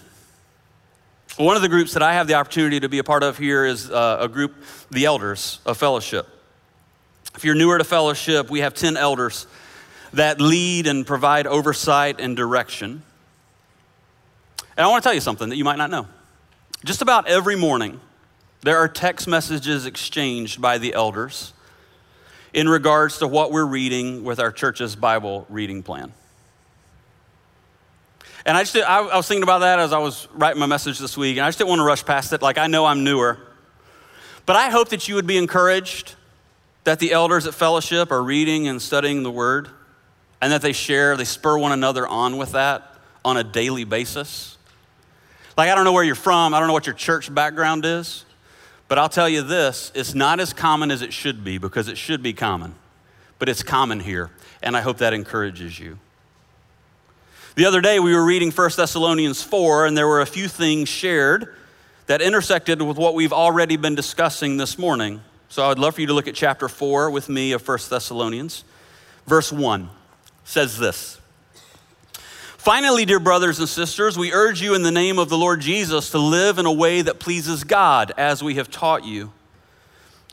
One 1.37 1.55
of 1.55 1.63
the 1.63 1.69
groups 1.69 1.93
that 1.93 2.03
I 2.03 2.13
have 2.13 2.27
the 2.27 2.35
opportunity 2.35 2.79
to 2.81 2.87
be 2.87 2.99
a 2.99 3.03
part 3.03 3.23
of 3.23 3.39
here 3.39 3.65
is 3.65 3.89
uh, 3.89 4.17
a 4.19 4.27
group, 4.27 4.53
the 4.91 5.05
elders 5.05 5.59
a 5.65 5.73
fellowship. 5.73 6.27
If 7.35 7.43
you're 7.43 7.55
newer 7.55 7.77
to 7.77 7.83
fellowship, 7.83 8.49
we 8.49 8.59
have 8.59 8.73
10 8.73 8.95
elders 8.95 9.47
that 10.13 10.39
lead 10.39 10.87
and 10.87 11.05
provide 11.05 11.47
oversight 11.47 12.19
and 12.19 12.37
direction. 12.37 13.01
And 14.77 14.85
I 14.85 14.87
want 14.87 15.03
to 15.03 15.07
tell 15.07 15.13
you 15.13 15.21
something 15.21 15.49
that 15.49 15.55
you 15.55 15.63
might 15.63 15.77
not 15.77 15.89
know. 15.89 16.07
Just 16.85 17.01
about 17.01 17.27
every 17.27 17.55
morning, 17.55 17.99
there 18.61 18.77
are 18.77 18.87
text 18.87 19.27
messages 19.27 19.85
exchanged 19.85 20.61
by 20.61 20.77
the 20.77 20.93
elders 20.93 21.53
in 22.53 22.69
regards 22.69 23.17
to 23.19 23.27
what 23.27 23.51
we're 23.51 23.65
reading 23.65 24.23
with 24.23 24.39
our 24.39 24.51
church's 24.51 24.95
Bible 24.95 25.45
reading 25.49 25.81
plan. 25.81 26.13
And 28.45 28.57
I 28.57 28.63
just, 28.63 28.75
I, 28.75 28.99
I 28.99 29.17
was 29.17 29.27
thinking 29.27 29.43
about 29.43 29.59
that 29.59 29.79
as 29.79 29.93
I 29.93 29.97
was 29.97 30.27
writing 30.33 30.59
my 30.59 30.65
message 30.65 30.99
this 30.99 31.17
week, 31.17 31.37
and 31.37 31.45
I 31.45 31.47
just 31.47 31.57
didn't 31.57 31.69
want 31.69 31.79
to 31.79 31.85
rush 31.85 32.05
past 32.05 32.33
it. 32.33 32.41
Like, 32.41 32.57
I 32.57 32.67
know 32.67 32.85
I'm 32.85 33.03
newer. 33.03 33.39
But 34.45 34.57
I 34.57 34.69
hope 34.69 34.89
that 34.89 35.07
you 35.07 35.15
would 35.15 35.25
be 35.25 35.37
encouraged 35.37 36.15
that 36.83 36.99
the 36.99 37.13
elders 37.13 37.47
at 37.47 37.53
fellowship 37.53 38.11
are 38.11 38.21
reading 38.21 38.67
and 38.67 38.81
studying 38.81 39.23
the 39.23 39.31
word 39.31 39.69
and 40.41 40.51
that 40.51 40.61
they 40.61 40.73
share, 40.73 41.15
they 41.15 41.23
spur 41.23 41.57
one 41.57 41.71
another 41.71 42.07
on 42.07 42.37
with 42.37 42.51
that 42.51 42.97
on 43.23 43.37
a 43.37 43.43
daily 43.43 43.85
basis. 43.85 44.57
Like, 45.55 45.69
I 45.69 45.75
don't 45.75 45.85
know 45.85 45.93
where 45.93 46.03
you're 46.03 46.15
from, 46.15 46.53
I 46.53 46.59
don't 46.59 46.67
know 46.67 46.73
what 46.73 46.85
your 46.85 46.95
church 46.95 47.33
background 47.33 47.85
is, 47.85 48.25
but 48.87 48.97
I'll 48.97 49.09
tell 49.09 49.29
you 49.29 49.41
this 49.41 49.91
it's 49.95 50.13
not 50.13 50.39
as 50.39 50.51
common 50.51 50.91
as 50.91 51.01
it 51.01 51.13
should 51.13 51.43
be 51.43 51.57
because 51.57 51.87
it 51.87 51.97
should 51.97 52.21
be 52.21 52.33
common, 52.33 52.75
but 53.39 53.47
it's 53.47 53.63
common 53.63 53.99
here, 53.99 54.31
and 54.61 54.75
I 54.75 54.81
hope 54.81 54.97
that 54.97 55.13
encourages 55.13 55.79
you. 55.79 55.99
The 57.55 57.65
other 57.65 57.81
day, 57.81 57.99
we 57.99 58.15
were 58.15 58.25
reading 58.25 58.51
1 58.51 58.71
Thessalonians 58.75 59.43
4, 59.43 59.85
and 59.85 59.95
there 59.95 60.07
were 60.07 60.21
a 60.21 60.25
few 60.25 60.47
things 60.47 60.89
shared 60.89 61.55
that 62.07 62.21
intersected 62.21 62.81
with 62.81 62.97
what 62.97 63.13
we've 63.13 63.31
already 63.31 63.77
been 63.77 63.95
discussing 63.95 64.57
this 64.57 64.77
morning. 64.77 65.21
So 65.53 65.69
I'd 65.69 65.77
love 65.77 65.93
for 65.93 66.01
you 66.01 66.07
to 66.07 66.13
look 66.15 66.27
at 66.27 66.33
chapter 66.33 66.67
4 66.67 67.11
with 67.11 67.29
me 67.29 67.51
of 67.51 67.67
1 67.67 67.77
Thessalonians. 67.87 68.63
Verse 69.27 69.51
1 69.51 69.87
says 70.45 70.79
this 70.79 71.21
Finally, 72.57 73.05
dear 73.05 73.19
brothers 73.19 73.59
and 73.59 73.69
sisters, 73.69 74.17
we 74.17 74.33
urge 74.33 74.63
you 74.63 74.73
in 74.73 74.81
the 74.81 74.89
name 74.89 75.19
of 75.19 75.29
the 75.29 75.37
Lord 75.37 75.61
Jesus 75.61 76.09
to 76.09 76.17
live 76.17 76.57
in 76.57 76.65
a 76.65 76.73
way 76.73 77.03
that 77.03 77.19
pleases 77.19 77.63
God, 77.63 78.13
as 78.17 78.41
we 78.41 78.55
have 78.55 78.71
taught 78.71 79.05
you. 79.05 79.31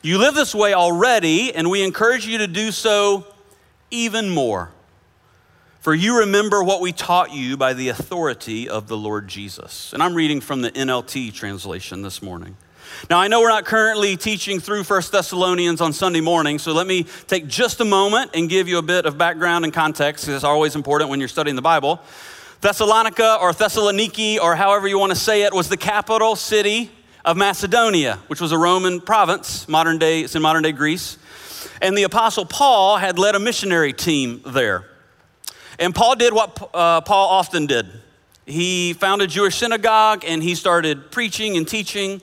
You 0.01 0.17
live 0.17 0.33
this 0.33 0.55
way 0.55 0.73
already, 0.73 1.53
and 1.53 1.69
we 1.69 1.83
encourage 1.83 2.25
you 2.25 2.39
to 2.39 2.47
do 2.47 2.71
so 2.71 3.27
even 3.91 4.27
more. 4.27 4.71
For 5.81 5.93
you 5.93 6.17
remember 6.21 6.63
what 6.63 6.81
we 6.81 6.91
taught 6.91 7.31
you 7.31 7.57
by 7.57 7.73
the 7.73 7.89
authority 7.89 8.67
of 8.67 8.87
the 8.87 8.97
Lord 8.97 9.27
Jesus. 9.27 9.93
And 9.93 10.01
I'm 10.01 10.15
reading 10.15 10.41
from 10.41 10.63
the 10.63 10.71
NLT 10.71 11.31
translation 11.31 12.01
this 12.01 12.23
morning. 12.23 12.57
Now, 13.09 13.19
I 13.19 13.27
know 13.27 13.41
we're 13.41 13.49
not 13.49 13.65
currently 13.65 14.17
teaching 14.17 14.59
through 14.59 14.83
First 14.83 15.11
Thessalonians 15.11 15.81
on 15.81 15.93
Sunday 15.93 16.21
morning, 16.21 16.59
so 16.59 16.73
let 16.73 16.87
me 16.87 17.05
take 17.27 17.47
just 17.47 17.81
a 17.81 17.85
moment 17.85 18.31
and 18.33 18.49
give 18.49 18.67
you 18.67 18.77
a 18.77 18.81
bit 18.81 19.05
of 19.05 19.17
background 19.17 19.65
and 19.65 19.73
context, 19.73 20.25
because 20.25 20.35
it's 20.35 20.43
always 20.43 20.75
important 20.75 21.09
when 21.09 21.19
you're 21.19 21.29
studying 21.29 21.55
the 21.55 21.61
Bible. 21.61 21.99
Thessalonica 22.61 23.37
or 23.41 23.51
Thessaloniki, 23.51 24.39
or 24.39 24.55
however 24.55 24.87
you 24.87 24.99
want 24.99 25.11
to 25.11 25.17
say 25.17 25.43
it, 25.43 25.53
was 25.53 25.67
the 25.67 25.77
capital 25.77 26.35
city 26.35 26.91
of 27.25 27.37
Macedonia, 27.37 28.19
which 28.27 28.41
was 28.41 28.51
a 28.51 28.57
Roman 28.57 29.01
province, 29.01 29.67
modern 29.67 29.97
day, 29.97 30.21
it's 30.21 30.35
in 30.35 30.41
modern 30.41 30.63
day 30.63 30.71
Greece. 30.71 31.17
And 31.81 31.97
the 31.97 32.03
Apostle 32.03 32.45
Paul 32.45 32.97
had 32.97 33.17
led 33.17 33.35
a 33.35 33.39
missionary 33.39 33.93
team 33.93 34.41
there. 34.45 34.85
And 35.79 35.95
Paul 35.95 36.15
did 36.15 36.33
what 36.33 36.69
uh, 36.73 37.01
Paul 37.01 37.29
often 37.29 37.65
did. 37.65 37.87
He 38.45 38.93
founded 38.93 39.29
a 39.29 39.31
Jewish 39.31 39.55
synagogue 39.55 40.23
and 40.27 40.43
he 40.43 40.55
started 40.55 41.11
preaching 41.11 41.57
and 41.57 41.67
teaching. 41.67 42.21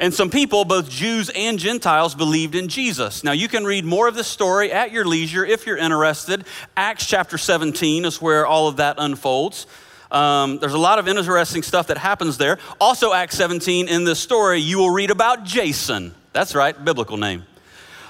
And 0.00 0.12
some 0.12 0.28
people, 0.30 0.64
both 0.64 0.90
Jews 0.90 1.30
and 1.34 1.58
Gentiles, 1.58 2.14
believed 2.14 2.54
in 2.54 2.68
Jesus. 2.68 3.22
Now, 3.22 3.32
you 3.32 3.48
can 3.48 3.64
read 3.64 3.84
more 3.84 4.08
of 4.08 4.14
this 4.14 4.26
story 4.26 4.72
at 4.72 4.90
your 4.90 5.04
leisure 5.04 5.44
if 5.44 5.66
you're 5.66 5.76
interested. 5.76 6.44
Acts 6.76 7.06
chapter 7.06 7.38
17 7.38 8.04
is 8.04 8.20
where 8.20 8.46
all 8.46 8.66
of 8.66 8.76
that 8.76 8.96
unfolds. 8.98 9.66
Um, 10.10 10.58
there's 10.58 10.74
a 10.74 10.78
lot 10.78 10.98
of 10.98 11.08
interesting 11.08 11.62
stuff 11.62 11.88
that 11.88 11.98
happens 11.98 12.38
there. 12.38 12.58
Also, 12.80 13.12
Acts 13.12 13.36
17, 13.36 13.88
in 13.88 14.04
this 14.04 14.18
story, 14.18 14.58
you 14.58 14.78
will 14.78 14.90
read 14.90 15.10
about 15.10 15.44
Jason. 15.44 16.14
That's 16.32 16.54
right, 16.54 16.84
biblical 16.84 17.16
name. 17.16 17.44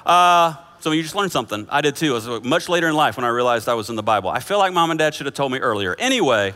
Uh, 0.07 0.55
so 0.81 0.91
you 0.91 1.03
just 1.03 1.15
learned 1.15 1.33
something. 1.33 1.67
I 1.71 1.81
did 1.81 1.97
too. 1.97 2.17
It 2.17 2.27
was 2.27 2.43
much 2.43 2.69
later 2.69 2.89
in 2.89 2.95
life 2.95 3.17
when 3.17 3.25
I 3.25 3.29
realized 3.29 3.69
I 3.69 3.75
was 3.75 3.89
in 3.89 3.97
the 3.97 4.03
Bible. 4.03 4.29
I 4.29 4.41
feel 4.41 4.59
like 4.59 4.73
mom 4.75 4.91
and 4.91 4.99
dad 4.99 5.15
should 5.15 5.25
have 5.25 5.35
told 5.35 5.51
me 5.51 5.59
earlier. 5.59 5.97
Anyway, 5.99 6.55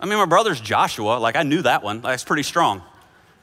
I 0.00 0.06
mean, 0.06 0.18
my 0.18 0.26
brother's 0.26 0.60
Joshua. 0.60 1.18
Like, 1.18 1.36
I 1.36 1.42
knew 1.42 1.62
that 1.62 1.82
one. 1.82 2.00
That's 2.00 2.24
pretty 2.24 2.44
strong. 2.44 2.82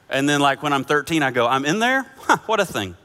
And 0.08 0.28
then, 0.28 0.40
like, 0.40 0.62
when 0.62 0.72
I'm 0.72 0.84
13, 0.84 1.22
I 1.22 1.30
go, 1.30 1.46
I'm 1.46 1.64
in 1.64 1.78
there? 1.78 2.06
Huh, 2.18 2.38
what 2.46 2.60
a 2.60 2.64
thing. 2.64 2.96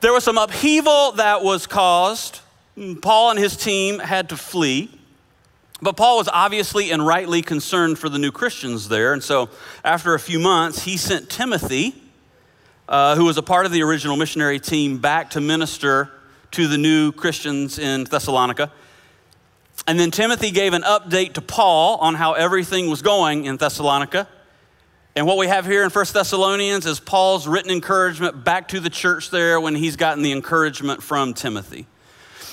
There 0.00 0.12
was 0.12 0.24
some 0.24 0.38
upheaval 0.38 1.12
that 1.12 1.42
was 1.42 1.66
caused. 1.66 2.40
Paul 3.02 3.30
and 3.30 3.38
his 3.38 3.56
team 3.56 3.98
had 3.98 4.28
to 4.28 4.36
flee. 4.36 4.90
But 5.80 5.96
Paul 5.96 6.18
was 6.18 6.28
obviously 6.28 6.90
and 6.90 7.06
rightly 7.06 7.40
concerned 7.40 7.98
for 7.98 8.08
the 8.08 8.18
new 8.18 8.32
Christians 8.32 8.88
there. 8.88 9.12
And 9.12 9.22
so, 9.22 9.48
after 9.84 10.14
a 10.14 10.18
few 10.18 10.40
months, 10.40 10.82
he 10.82 10.96
sent 10.96 11.30
Timothy, 11.30 11.94
uh, 12.88 13.14
who 13.14 13.24
was 13.24 13.36
a 13.36 13.42
part 13.42 13.64
of 13.64 13.70
the 13.70 13.82
original 13.82 14.16
missionary 14.16 14.58
team, 14.58 14.98
back 14.98 15.30
to 15.30 15.40
minister 15.40 16.10
to 16.52 16.66
the 16.66 16.78
new 16.78 17.12
Christians 17.12 17.78
in 17.78 18.04
Thessalonica. 18.04 18.72
And 19.88 19.98
then 19.98 20.10
Timothy 20.10 20.50
gave 20.50 20.74
an 20.74 20.82
update 20.82 21.32
to 21.32 21.40
Paul 21.40 21.96
on 21.96 22.14
how 22.14 22.34
everything 22.34 22.90
was 22.90 23.00
going 23.00 23.46
in 23.46 23.56
Thessalonica. 23.56 24.28
And 25.16 25.26
what 25.26 25.38
we 25.38 25.46
have 25.46 25.64
here 25.64 25.82
in 25.82 25.88
1 25.88 26.04
Thessalonians 26.12 26.84
is 26.84 27.00
Paul's 27.00 27.48
written 27.48 27.70
encouragement 27.70 28.44
back 28.44 28.68
to 28.68 28.80
the 28.80 28.90
church 28.90 29.30
there 29.30 29.58
when 29.58 29.74
he's 29.74 29.96
gotten 29.96 30.22
the 30.22 30.32
encouragement 30.32 31.02
from 31.02 31.32
Timothy. 31.32 31.86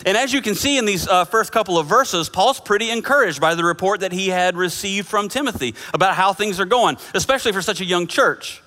And 0.05 0.15
as 0.15 0.31
you 0.31 0.41
can 0.41 0.55
see 0.55 0.77
in 0.77 0.85
these 0.85 1.09
uh, 1.09 1.25
first 1.25 1.51
couple 1.51 1.77
of 1.77 1.87
verses, 1.87 2.29
Paul's 2.29 2.61
pretty 2.61 2.89
encouraged 2.89 3.41
by 3.41 3.53
the 3.53 3.65
report 3.65 3.99
that 3.99 4.13
he 4.13 4.29
had 4.29 4.55
received 4.55 5.09
from 5.09 5.27
Timothy 5.27 5.75
about 5.93 6.15
how 6.15 6.31
things 6.31 6.57
are 6.61 6.65
going, 6.65 6.95
especially 7.13 7.51
for 7.51 7.61
such 7.61 7.81
a 7.81 7.85
young 7.85 8.07
church. 8.07 8.63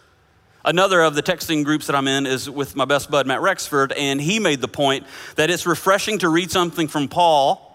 Another 0.63 1.01
of 1.01 1.15
the 1.15 1.23
texting 1.23 1.65
groups 1.65 1.87
that 1.87 1.97
I'm 1.97 2.07
in 2.07 2.27
is 2.27 2.51
with 2.51 2.77
my 2.77 2.85
best 2.85 3.11
bud, 3.11 3.27
Matt 3.27 3.41
Rexford, 3.41 3.93
and 3.93 4.21
he 4.21 4.39
made 4.39 4.61
the 4.61 4.69
point 4.69 5.07
that 5.37 5.49
it's 5.49 5.65
refreshing 5.65 6.19
to 6.19 6.29
read 6.29 6.51
something 6.51 6.87
from 6.87 7.09
Paul 7.09 7.68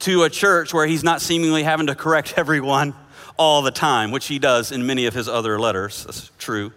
to 0.00 0.24
a 0.24 0.30
church 0.30 0.74
where 0.74 0.86
he's 0.86 1.04
not 1.04 1.20
seemingly 1.20 1.62
having 1.62 1.86
to 1.86 1.94
correct 1.94 2.34
everyone 2.38 2.94
all 3.36 3.62
the 3.62 3.70
time, 3.70 4.10
which 4.10 4.26
he 4.26 4.38
does 4.38 4.72
in 4.72 4.86
many 4.86 5.06
of 5.06 5.14
his 5.14 5.28
other 5.28 5.58
letters. 5.58 6.04
That's 6.04 6.30
true. 6.38 6.72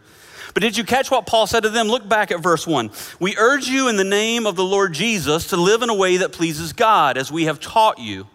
But 0.53 0.63
did 0.63 0.75
you 0.75 0.83
catch 0.83 1.11
what 1.11 1.27
Paul 1.27 1.45
said 1.45 1.63
to 1.63 1.69
them? 1.69 1.87
Look 1.87 2.09
back 2.09 2.31
at 2.31 2.41
verse 2.41 2.65
1. 2.65 2.89
We 3.19 3.37
urge 3.37 3.67
you 3.67 3.89
in 3.89 3.95
the 3.95 4.03
name 4.03 4.47
of 4.47 4.55
the 4.55 4.63
Lord 4.63 4.93
Jesus 4.93 5.47
to 5.47 5.57
live 5.57 5.83
in 5.83 5.89
a 5.89 5.93
way 5.93 6.17
that 6.17 6.31
pleases 6.31 6.73
God, 6.73 7.17
as 7.17 7.31
we 7.31 7.45
have 7.45 7.59
taught 7.59 7.99
you. 7.99 8.25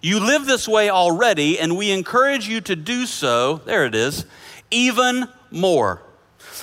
You 0.00 0.20
live 0.20 0.46
this 0.46 0.68
way 0.68 0.88
already, 0.88 1.58
and 1.58 1.76
we 1.76 1.90
encourage 1.90 2.46
you 2.46 2.60
to 2.60 2.76
do 2.76 3.06
so, 3.06 3.56
there 3.64 3.84
it 3.86 3.96
is, 3.96 4.24
even 4.70 5.26
more 5.50 6.00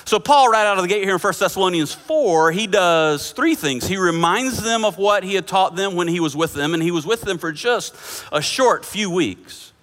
so, 0.05 0.19
Paul, 0.19 0.49
right 0.49 0.67
out 0.67 0.77
of 0.77 0.83
the 0.83 0.87
gate 0.87 1.03
here 1.03 1.15
in 1.15 1.19
1 1.19 1.33
Thessalonians 1.39 1.91
4, 1.91 2.51
he 2.51 2.67
does 2.67 3.31
three 3.31 3.55
things. 3.55 3.87
He 3.87 3.97
reminds 3.97 4.61
them 4.61 4.85
of 4.85 4.99
what 4.99 5.23
he 5.23 5.33
had 5.33 5.47
taught 5.47 5.75
them 5.75 5.95
when 5.95 6.07
he 6.07 6.19
was 6.19 6.35
with 6.35 6.53
them, 6.53 6.75
and 6.75 6.83
he 6.83 6.91
was 6.91 7.07
with 7.07 7.21
them 7.21 7.39
for 7.39 7.51
just 7.51 7.95
a 8.31 8.39
short 8.39 8.85
few 8.85 9.09
weeks. 9.09 9.73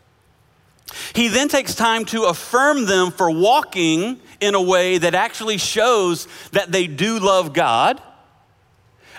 He 1.15 1.27
then 1.27 1.49
takes 1.49 1.75
time 1.75 2.05
to 2.07 2.25
affirm 2.25 2.87
them 2.87 3.11
for 3.11 3.31
walking 3.31 4.21
in 4.41 4.55
a 4.55 4.63
way 4.63 4.99
that 4.99 5.15
actually 5.15 5.59
shows 5.59 6.29
that 6.53 6.71
they 6.71 6.87
do 6.87 7.19
love 7.19 7.53
God. 7.53 8.01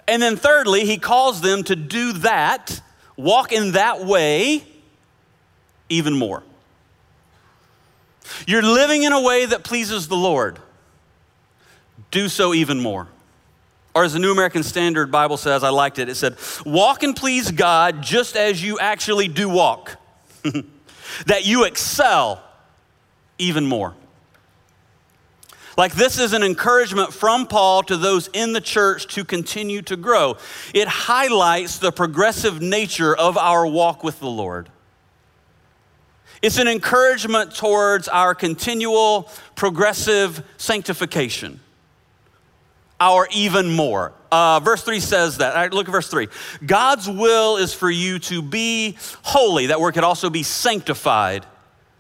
And 0.08 0.22
then, 0.22 0.38
thirdly, 0.38 0.86
he 0.86 0.98
calls 0.98 1.42
them 1.42 1.64
to 1.66 1.76
do 1.76 2.14
that, 2.14 2.82
walk 3.18 3.52
in 3.52 3.74
that 3.74 4.06
way, 4.06 4.64
even 5.90 6.14
more. 6.14 6.44
You're 8.48 8.62
living 8.62 9.04
in 9.04 9.12
a 9.12 9.22
way 9.22 9.46
that 9.46 9.64
pleases 9.66 10.08
the 10.08 10.16
Lord 10.16 10.60
do 12.14 12.30
so 12.30 12.54
even 12.54 12.80
more. 12.80 13.10
Or 13.94 14.04
as 14.06 14.14
the 14.14 14.20
New 14.20 14.32
American 14.32 14.64
Standard 14.64 15.12
Bible 15.12 15.36
says, 15.36 15.64
I 15.64 15.70
liked 15.70 16.00
it, 16.00 16.08
it 16.08 16.16
said, 16.16 16.38
Walk 16.66 17.04
and 17.04 17.16
please 17.16 17.52
God 17.52 18.02
just 18.02 18.38
as 18.38 18.64
you 18.64 18.80
actually 18.80 19.28
do 19.28 19.50
walk, 19.50 19.98
that 21.26 21.46
you 21.46 21.66
excel 21.66 22.42
even 23.38 23.66
more. 23.66 23.94
Like, 25.76 25.94
this 25.94 26.20
is 26.20 26.34
an 26.34 26.44
encouragement 26.44 27.14
from 27.14 27.48
Paul 27.48 27.82
to 27.84 27.98
those 27.98 28.28
in 28.28 28.54
the 28.54 28.62
church 28.62 29.08
to 29.16 29.26
continue 29.26 29.82
to 29.84 29.96
grow. 29.96 30.38
It 30.74 30.88
highlights 30.88 31.80
the 31.80 31.92
progressive 31.92 32.62
nature 32.62 33.16
of 33.16 33.38
our 33.38 33.66
walk 33.66 34.04
with 34.04 34.20
the 34.20 34.30
Lord. 34.30 34.70
It's 36.44 36.60
an 36.60 36.68
encouragement 36.68 37.56
towards 37.56 38.08
our 38.08 38.36
continual 38.36 39.30
progressive 39.56 40.44
sanctification, 40.58 41.62
our 43.04 43.28
even 43.32 43.70
more. 43.70 44.14
Uh, 44.32 44.60
verse 44.62 44.82
3 44.82 45.00
says 45.00 45.38
that. 45.38 45.54
All 45.54 45.62
right, 45.62 45.74
look 45.74 45.88
at 45.88 45.92
verse 45.92 46.08
3. 46.08 46.28
God's 46.66 47.10
will 47.10 47.58
is 47.58 47.74
for 47.74 47.92
you 47.92 48.18
to 48.20 48.42
be 48.42 48.98
holy. 49.24 49.68
That 49.68 49.82
word 49.82 49.94
could 49.94 50.06
also 50.06 50.30
be 50.30 50.44
sanctified. 50.44 51.46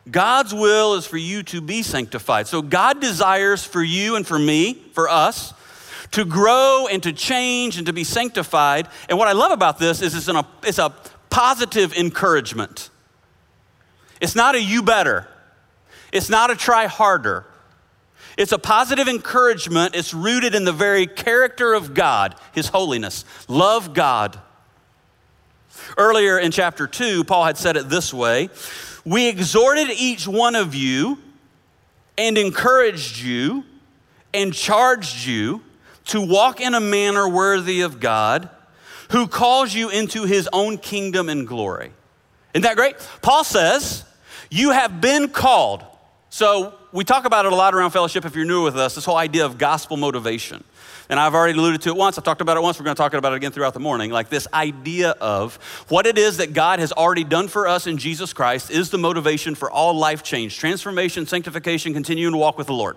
God's 0.09 0.53
will 0.53 0.95
is 0.95 1.05
for 1.05 1.17
you 1.17 1.43
to 1.43 1.61
be 1.61 1.83
sanctified. 1.83 2.47
So 2.47 2.61
God 2.61 3.01
desires 3.01 3.63
for 3.65 3.83
you 3.83 4.15
and 4.15 4.25
for 4.25 4.39
me, 4.39 4.73
for 4.93 5.09
us, 5.09 5.53
to 6.11 6.25
grow 6.25 6.87
and 6.89 7.03
to 7.03 7.11
change 7.11 7.77
and 7.77 7.87
to 7.87 7.93
be 7.93 8.03
sanctified. 8.03 8.87
And 9.09 9.17
what 9.17 9.27
I 9.27 9.33
love 9.33 9.51
about 9.51 9.77
this 9.77 10.01
is 10.01 10.15
it's, 10.15 10.27
a, 10.27 10.47
it's 10.63 10.79
a 10.79 10.93
positive 11.29 11.93
encouragement. 11.93 12.89
It's 14.21 14.35
not 14.35 14.55
a 14.55 14.61
you 14.61 14.81
better. 14.81 15.27
It's 16.13 16.29
not 16.29 16.51
a 16.51 16.55
try 16.55 16.85
harder. 16.85 17.45
It's 18.37 18.51
a 18.51 18.59
positive 18.59 19.07
encouragement. 19.07 19.95
It's 19.95 20.13
rooted 20.13 20.55
in 20.55 20.65
the 20.65 20.71
very 20.71 21.07
character 21.07 21.73
of 21.73 21.93
God, 21.93 22.35
His 22.53 22.67
holiness. 22.67 23.25
Love 23.47 23.93
God. 23.93 24.39
Earlier 25.97 26.39
in 26.39 26.51
chapter 26.51 26.87
2, 26.87 27.23
Paul 27.23 27.45
had 27.45 27.57
said 27.57 27.77
it 27.77 27.89
this 27.89 28.13
way 28.13 28.49
We 29.05 29.27
exhorted 29.27 29.89
each 29.89 30.27
one 30.27 30.55
of 30.55 30.73
you 30.73 31.19
and 32.17 32.37
encouraged 32.37 33.19
you 33.19 33.63
and 34.33 34.53
charged 34.53 35.25
you 35.25 35.61
to 36.05 36.21
walk 36.21 36.59
in 36.59 36.73
a 36.73 36.79
manner 36.79 37.27
worthy 37.27 37.81
of 37.81 37.99
God 37.99 38.49
who 39.11 39.27
calls 39.27 39.73
you 39.73 39.89
into 39.89 40.23
his 40.23 40.49
own 40.51 40.77
kingdom 40.77 41.29
and 41.29 41.47
glory. 41.47 41.91
Isn't 42.53 42.63
that 42.63 42.75
great? 42.75 42.95
Paul 43.21 43.43
says, 43.43 44.05
You 44.49 44.71
have 44.71 45.01
been 45.01 45.29
called. 45.29 45.83
So 46.29 46.73
we 46.93 47.03
talk 47.03 47.25
about 47.25 47.45
it 47.45 47.51
a 47.51 47.55
lot 47.55 47.73
around 47.73 47.89
fellowship 47.89 48.23
if 48.23 48.35
you're 48.35 48.45
new 48.45 48.63
with 48.63 48.77
us, 48.77 48.93
this 48.93 49.03
whole 49.03 49.17
idea 49.17 49.45
of 49.45 49.57
gospel 49.57 49.97
motivation. 49.97 50.63
And 51.09 51.19
I've 51.19 51.33
already 51.33 51.57
alluded 51.57 51.81
to 51.81 51.89
it 51.89 51.95
once. 51.95 52.17
I've 52.17 52.23
talked 52.23 52.39
about 52.39 52.55
it 52.55 52.61
once. 52.61 52.79
We're 52.79 52.85
going 52.85 52.95
to 52.95 53.01
talk 53.01 53.13
about 53.13 53.33
it 53.33 53.37
again 53.37 53.51
throughout 53.51 53.73
the 53.73 53.79
morning. 53.79 54.11
Like 54.11 54.29
this 54.29 54.47
idea 54.53 55.11
of 55.19 55.55
what 55.89 56.05
it 56.05 56.19
is 56.19 56.37
that 56.37 56.53
God 56.53 56.79
has 56.79 56.91
already 56.91 57.23
done 57.23 57.47
for 57.47 57.67
us 57.67 57.87
in 57.87 57.97
Jesus 57.97 58.31
Christ 58.31 58.69
is 58.69 58.91
the 58.91 58.99
motivation 58.99 59.55
for 59.55 59.69
all 59.69 59.97
life 59.97 60.23
change, 60.23 60.57
transformation, 60.57 61.25
sanctification, 61.25 61.93
continuing 61.93 62.33
to 62.33 62.37
walk 62.37 62.59
with 62.59 62.67
the 62.67 62.73
Lord. 62.73 62.95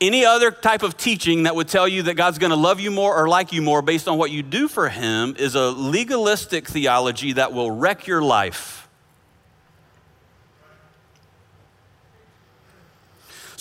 Any 0.00 0.24
other 0.24 0.50
type 0.50 0.82
of 0.82 0.96
teaching 0.96 1.44
that 1.44 1.54
would 1.54 1.68
tell 1.68 1.86
you 1.86 2.04
that 2.04 2.14
God's 2.14 2.38
going 2.38 2.50
to 2.50 2.56
love 2.56 2.78
you 2.78 2.90
more 2.90 3.16
or 3.16 3.28
like 3.28 3.52
you 3.52 3.60
more 3.60 3.82
based 3.82 4.06
on 4.06 4.18
what 4.18 4.30
you 4.30 4.42
do 4.42 4.68
for 4.68 4.88
Him 4.88 5.34
is 5.38 5.54
a 5.54 5.70
legalistic 5.70 6.68
theology 6.68 7.32
that 7.34 7.52
will 7.52 7.70
wreck 7.70 8.06
your 8.06 8.22
life. 8.22 8.83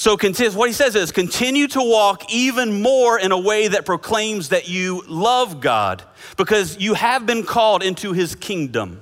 So 0.03 0.17
what 0.17 0.67
he 0.67 0.73
says 0.73 0.97
is 0.97 1.13
continue 1.13 1.65
to 1.69 1.81
walk 1.81 2.29
even 2.29 2.81
more 2.81 3.17
in 3.17 3.31
a 3.31 3.39
way 3.39 3.69
that 3.69 3.85
proclaims 3.85 4.49
that 4.49 4.67
you 4.67 5.01
love 5.07 5.61
God 5.61 6.03
because 6.35 6.77
you 6.77 6.93
have 6.93 7.25
been 7.25 7.45
called 7.45 7.81
into 7.83 8.11
his 8.11 8.35
kingdom. 8.35 9.01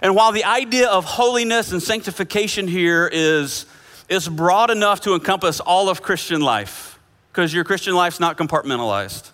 And 0.00 0.14
while 0.14 0.30
the 0.30 0.44
idea 0.44 0.88
of 0.88 1.04
holiness 1.04 1.72
and 1.72 1.82
sanctification 1.82 2.68
here 2.68 3.10
is, 3.12 3.66
is 4.08 4.28
broad 4.28 4.70
enough 4.70 5.00
to 5.00 5.14
encompass 5.14 5.58
all 5.58 5.88
of 5.88 6.02
Christian 6.02 6.40
life, 6.40 6.96
because 7.32 7.52
your 7.52 7.64
Christian 7.64 7.96
life's 7.96 8.20
not 8.20 8.38
compartmentalized, 8.38 9.32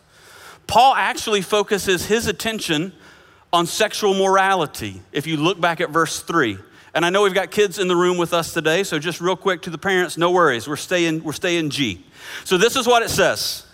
Paul 0.66 0.95
actually 0.95 1.42
focuses 1.42 2.06
his 2.06 2.28
attention 2.28 2.95
on 3.52 3.66
sexual 3.66 4.14
morality. 4.14 5.02
If 5.12 5.26
you 5.26 5.37
look 5.37 5.61
back 5.61 5.83
at 5.83 5.90
verse 5.90 6.21
3, 6.21 6.56
and 6.97 7.05
I 7.05 7.11
know 7.11 7.23
we've 7.25 7.35
got 7.35 7.50
kids 7.50 7.78
in 7.78 7.89
the 7.89 7.95
room 7.95 8.17
with 8.17 8.32
us 8.32 8.54
today, 8.54 8.82
so 8.82 8.99
just 8.99 9.21
real 9.21 9.37
quick 9.37 9.61
to 9.63 9.71
the 9.71 9.76
parents, 9.76 10.17
no 10.17 10.30
worries. 10.30 10.67
We're 10.67 10.76
staying, 10.76 11.23
we're 11.23 11.35
staying 11.35 11.69
G. 11.69 12.02
So 12.45 12.56
this 12.56 12.75
is 12.75 12.87
what 12.87 13.02
it 13.02 13.11
says. 13.11 13.67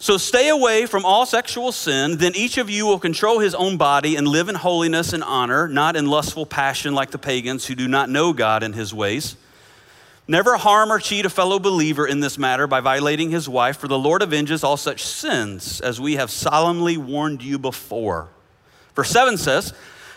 So 0.00 0.16
stay 0.16 0.48
away 0.48 0.86
from 0.86 1.04
all 1.04 1.26
sexual 1.26 1.70
sin, 1.70 2.16
then 2.16 2.34
each 2.34 2.58
of 2.58 2.68
you 2.68 2.86
will 2.86 2.98
control 2.98 3.38
his 3.38 3.54
own 3.54 3.76
body 3.76 4.16
and 4.16 4.26
live 4.26 4.48
in 4.48 4.56
holiness 4.56 5.12
and 5.12 5.22
honor, 5.22 5.68
not 5.68 5.94
in 5.94 6.06
lustful 6.06 6.44
passion 6.44 6.92
like 6.92 7.12
the 7.12 7.18
pagans 7.18 7.66
who 7.66 7.76
do 7.76 7.86
not 7.86 8.10
know 8.10 8.32
God 8.32 8.64
and 8.64 8.74
his 8.74 8.92
ways. 8.92 9.36
Never 10.26 10.56
harm 10.56 10.90
or 10.90 10.98
cheat 10.98 11.24
a 11.24 11.30
fellow 11.30 11.60
believer 11.60 12.04
in 12.04 12.18
this 12.18 12.36
matter 12.36 12.66
by 12.66 12.80
violating 12.80 13.30
his 13.30 13.48
wife, 13.48 13.76
for 13.76 13.86
the 13.86 13.96
Lord 13.96 14.24
avenges 14.24 14.64
all 14.64 14.76
such 14.76 15.04
sins, 15.04 15.80
as 15.80 16.00
we 16.00 16.16
have 16.16 16.32
solemnly 16.32 16.96
warned 16.96 17.44
you 17.44 17.60
before. 17.60 18.28
Verse 18.96 19.10
7 19.10 19.38
says, 19.38 19.72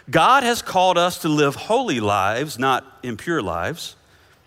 God 0.09 0.43
has 0.43 0.61
called 0.61 0.97
us 0.97 1.19
to 1.19 1.29
live 1.29 1.55
holy 1.55 1.99
lives, 1.99 2.57
not 2.57 2.99
impure 3.03 3.41
lives. 3.41 3.95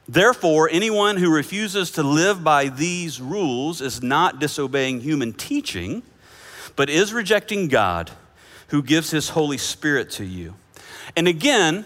Therefore, 0.09 0.69
anyone 0.71 1.17
who 1.17 1.33
refuses 1.33 1.93
to 1.93 2.03
live 2.03 2.43
by 2.43 2.69
these 2.69 3.21
rules 3.21 3.81
is 3.81 4.03
not 4.03 4.41
disobeying 4.41 5.01
human 5.01 5.33
teaching, 5.33 6.03
but 6.75 6.91
is 6.91 7.13
rejecting 7.13 7.69
God 7.69 8.11
who 8.69 8.83
gives 8.83 9.11
his 9.11 9.29
Holy 9.31 9.59
Spirit 9.59 10.11
to 10.13 10.25
you. 10.25 10.55
And 11.17 11.29
again, 11.29 11.85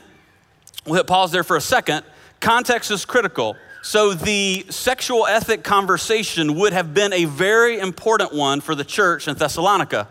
we'll 0.86 0.94
hit 0.94 1.06
pause 1.06 1.32
there 1.32 1.44
for 1.44 1.56
a 1.56 1.60
second. 1.60 2.04
Context 2.40 2.90
is 2.90 3.04
critical. 3.04 3.56
So, 3.82 4.14
the 4.14 4.66
sexual 4.70 5.26
ethic 5.26 5.62
conversation 5.62 6.56
would 6.56 6.72
have 6.72 6.94
been 6.94 7.12
a 7.12 7.24
very 7.24 7.78
important 7.78 8.32
one 8.32 8.60
for 8.60 8.74
the 8.74 8.84
church 8.84 9.28
in 9.28 9.36
Thessalonica. 9.36 10.08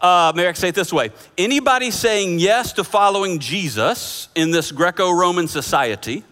Uh, 0.00 0.32
maybe 0.34 0.46
I 0.46 0.52
can 0.52 0.60
say 0.60 0.68
it 0.68 0.74
this 0.76 0.92
way 0.92 1.10
anybody 1.36 1.90
saying 1.90 2.38
yes 2.38 2.72
to 2.74 2.84
following 2.84 3.40
Jesus 3.40 4.28
in 4.36 4.52
this 4.52 4.70
Greco 4.70 5.10
Roman 5.10 5.48
society 5.48 6.22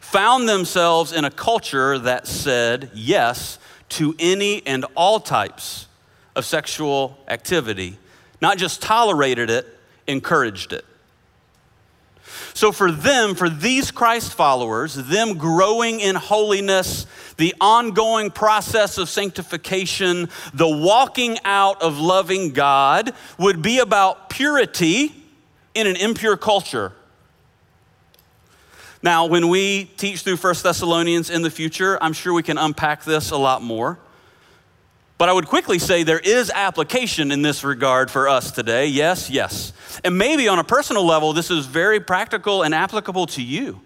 found 0.00 0.48
themselves 0.48 1.12
in 1.12 1.24
a 1.24 1.30
culture 1.30 1.98
that 1.98 2.26
said 2.26 2.90
yes 2.94 3.58
to 3.88 4.14
any 4.18 4.66
and 4.66 4.84
all 4.94 5.20
types 5.20 5.86
of 6.34 6.44
sexual 6.44 7.16
activity, 7.28 7.98
not 8.40 8.58
just 8.58 8.82
tolerated 8.82 9.48
it, 9.48 9.66
encouraged 10.06 10.72
it. 10.72 10.84
So, 12.54 12.70
for 12.70 12.92
them, 12.92 13.34
for 13.34 13.48
these 13.48 13.90
Christ 13.90 14.34
followers, 14.34 14.94
them 14.94 15.38
growing 15.38 16.00
in 16.00 16.16
holiness, 16.16 17.06
the 17.38 17.54
ongoing 17.60 18.30
process 18.30 18.98
of 18.98 19.08
sanctification, 19.08 20.28
the 20.52 20.68
walking 20.68 21.38
out 21.44 21.80
of 21.80 21.98
loving 21.98 22.50
God 22.50 23.12
would 23.38 23.62
be 23.62 23.78
about 23.78 24.28
purity 24.28 25.14
in 25.74 25.86
an 25.86 25.96
impure 25.96 26.36
culture. 26.36 26.92
Now, 29.02 29.26
when 29.26 29.48
we 29.48 29.86
teach 29.96 30.20
through 30.20 30.36
First 30.36 30.62
Thessalonians 30.62 31.30
in 31.30 31.42
the 31.42 31.50
future, 31.50 31.98
I'm 32.00 32.12
sure 32.12 32.32
we 32.32 32.42
can 32.42 32.58
unpack 32.58 33.02
this 33.02 33.30
a 33.30 33.36
lot 33.36 33.62
more. 33.62 33.98
But 35.18 35.28
I 35.28 35.32
would 35.32 35.46
quickly 35.46 35.78
say 35.78 36.02
there 36.02 36.18
is 36.18 36.50
application 36.52 37.30
in 37.30 37.42
this 37.42 37.62
regard 37.62 38.10
for 38.10 38.28
us 38.28 38.50
today. 38.50 38.86
Yes, 38.86 39.30
yes. 39.30 39.72
And 40.02 40.18
maybe 40.18 40.48
on 40.48 40.58
a 40.58 40.64
personal 40.64 41.04
level, 41.04 41.32
this 41.32 41.50
is 41.50 41.66
very 41.66 42.00
practical 42.00 42.62
and 42.62 42.74
applicable 42.74 43.26
to 43.28 43.42
you. 43.42 43.80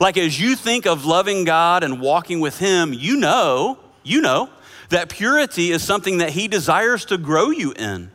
Like 0.00 0.16
as 0.16 0.40
you 0.40 0.56
think 0.56 0.86
of 0.86 1.04
loving 1.04 1.44
God 1.44 1.84
and 1.84 2.00
walking 2.00 2.40
with 2.40 2.58
Him, 2.58 2.92
you 2.92 3.16
know, 3.16 3.78
you 4.02 4.20
know 4.20 4.50
that 4.88 5.08
purity 5.08 5.70
is 5.70 5.82
something 5.82 6.18
that 6.18 6.30
He 6.30 6.48
desires 6.48 7.04
to 7.06 7.18
grow 7.18 7.50
you 7.50 7.72
in, 7.72 8.10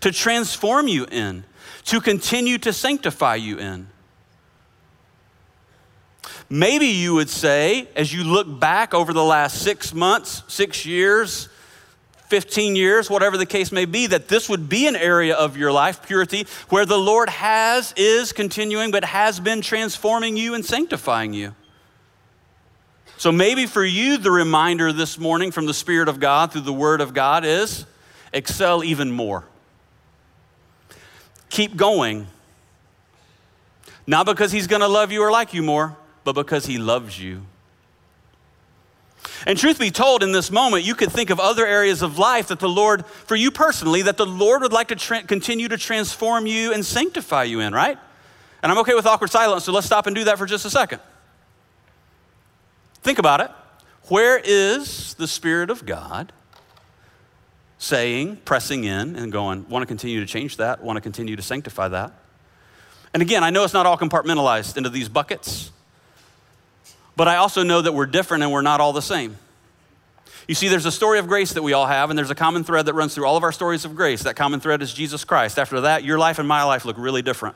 to 0.00 0.12
transform 0.12 0.86
you 0.86 1.06
in, 1.10 1.44
to 1.86 2.00
continue 2.00 2.58
to 2.58 2.72
sanctify 2.72 3.36
you 3.36 3.58
in. 3.58 3.88
Maybe 6.48 6.86
you 6.86 7.14
would 7.14 7.30
say, 7.30 7.88
as 7.94 8.12
you 8.12 8.24
look 8.24 8.60
back 8.60 8.92
over 8.92 9.12
the 9.12 9.24
last 9.24 9.62
six 9.62 9.94
months, 9.94 10.42
six 10.48 10.84
years, 10.84 11.48
15 12.30 12.76
years, 12.76 13.10
whatever 13.10 13.36
the 13.36 13.44
case 13.44 13.72
may 13.72 13.84
be, 13.84 14.06
that 14.06 14.28
this 14.28 14.48
would 14.48 14.68
be 14.68 14.86
an 14.86 14.94
area 14.94 15.34
of 15.34 15.56
your 15.56 15.72
life, 15.72 16.06
purity, 16.06 16.46
where 16.68 16.86
the 16.86 16.96
Lord 16.96 17.28
has, 17.28 17.92
is 17.96 18.32
continuing, 18.32 18.92
but 18.92 19.04
has 19.04 19.40
been 19.40 19.60
transforming 19.60 20.36
you 20.36 20.54
and 20.54 20.64
sanctifying 20.64 21.34
you. 21.34 21.54
So 23.18 23.32
maybe 23.32 23.66
for 23.66 23.84
you, 23.84 24.16
the 24.16 24.30
reminder 24.30 24.92
this 24.92 25.18
morning 25.18 25.50
from 25.50 25.66
the 25.66 25.74
Spirit 25.74 26.08
of 26.08 26.20
God 26.20 26.52
through 26.52 26.62
the 26.62 26.72
Word 26.72 27.00
of 27.00 27.12
God 27.12 27.44
is 27.44 27.84
excel 28.32 28.84
even 28.84 29.10
more. 29.10 29.44
Keep 31.50 31.76
going. 31.76 32.28
Not 34.06 34.24
because 34.24 34.52
He's 34.52 34.68
going 34.68 34.80
to 34.80 34.88
love 34.88 35.10
you 35.10 35.20
or 35.22 35.32
like 35.32 35.52
you 35.52 35.62
more, 35.62 35.96
but 36.22 36.34
because 36.34 36.64
He 36.64 36.78
loves 36.78 37.20
you. 37.20 37.42
And 39.46 39.58
truth 39.58 39.78
be 39.78 39.90
told, 39.90 40.22
in 40.22 40.32
this 40.32 40.50
moment, 40.50 40.84
you 40.84 40.94
could 40.94 41.10
think 41.10 41.30
of 41.30 41.40
other 41.40 41.66
areas 41.66 42.02
of 42.02 42.18
life 42.18 42.48
that 42.48 42.58
the 42.58 42.68
Lord, 42.68 43.06
for 43.06 43.36
you 43.36 43.50
personally, 43.50 44.02
that 44.02 44.16
the 44.16 44.26
Lord 44.26 44.62
would 44.62 44.72
like 44.72 44.88
to 44.88 44.96
tra- 44.96 45.22
continue 45.22 45.68
to 45.68 45.76
transform 45.76 46.46
you 46.46 46.72
and 46.72 46.84
sanctify 46.84 47.44
you 47.44 47.60
in, 47.60 47.72
right? 47.72 47.98
And 48.62 48.70
I'm 48.70 48.78
okay 48.78 48.94
with 48.94 49.06
awkward 49.06 49.30
silence, 49.30 49.64
so 49.64 49.72
let's 49.72 49.86
stop 49.86 50.06
and 50.06 50.14
do 50.14 50.24
that 50.24 50.38
for 50.38 50.46
just 50.46 50.64
a 50.64 50.70
second. 50.70 51.00
Think 53.02 53.18
about 53.18 53.40
it. 53.40 53.50
Where 54.08 54.40
is 54.42 55.14
the 55.14 55.26
Spirit 55.26 55.70
of 55.70 55.86
God 55.86 56.32
saying, 57.78 58.36
pressing 58.44 58.84
in, 58.84 59.16
and 59.16 59.32
going, 59.32 59.66
want 59.68 59.82
to 59.82 59.86
continue 59.86 60.20
to 60.20 60.26
change 60.26 60.58
that, 60.58 60.82
want 60.82 60.96
to 60.98 61.00
continue 61.00 61.36
to 61.36 61.42
sanctify 61.42 61.88
that? 61.88 62.12
And 63.14 63.22
again, 63.22 63.42
I 63.42 63.50
know 63.50 63.64
it's 63.64 63.72
not 63.72 63.86
all 63.86 63.96
compartmentalized 63.96 64.76
into 64.76 64.90
these 64.90 65.08
buckets, 65.08 65.72
but 67.16 67.28
I 67.28 67.36
also 67.36 67.62
know 67.62 67.82
that 67.82 67.92
we're 67.92 68.06
different 68.06 68.42
and 68.42 68.52
we're 68.52 68.62
not 68.62 68.80
all 68.80 68.92
the 68.92 69.02
same. 69.02 69.36
You 70.48 70.54
see, 70.54 70.68
there's 70.68 70.86
a 70.86 70.92
story 70.92 71.18
of 71.18 71.28
grace 71.28 71.52
that 71.52 71.62
we 71.62 71.74
all 71.74 71.86
have, 71.86 72.10
and 72.10 72.18
there's 72.18 72.30
a 72.30 72.34
common 72.34 72.64
thread 72.64 72.86
that 72.86 72.94
runs 72.94 73.14
through 73.14 73.24
all 73.24 73.36
of 73.36 73.44
our 73.44 73.52
stories 73.52 73.84
of 73.84 73.94
grace. 73.94 74.24
That 74.24 74.34
common 74.34 74.58
thread 74.58 74.82
is 74.82 74.92
Jesus 74.92 75.24
Christ. 75.24 75.58
After 75.58 75.82
that, 75.82 76.02
your 76.02 76.18
life 76.18 76.38
and 76.38 76.48
my 76.48 76.64
life 76.64 76.84
look 76.84 76.96
really 76.98 77.22
different. 77.22 77.54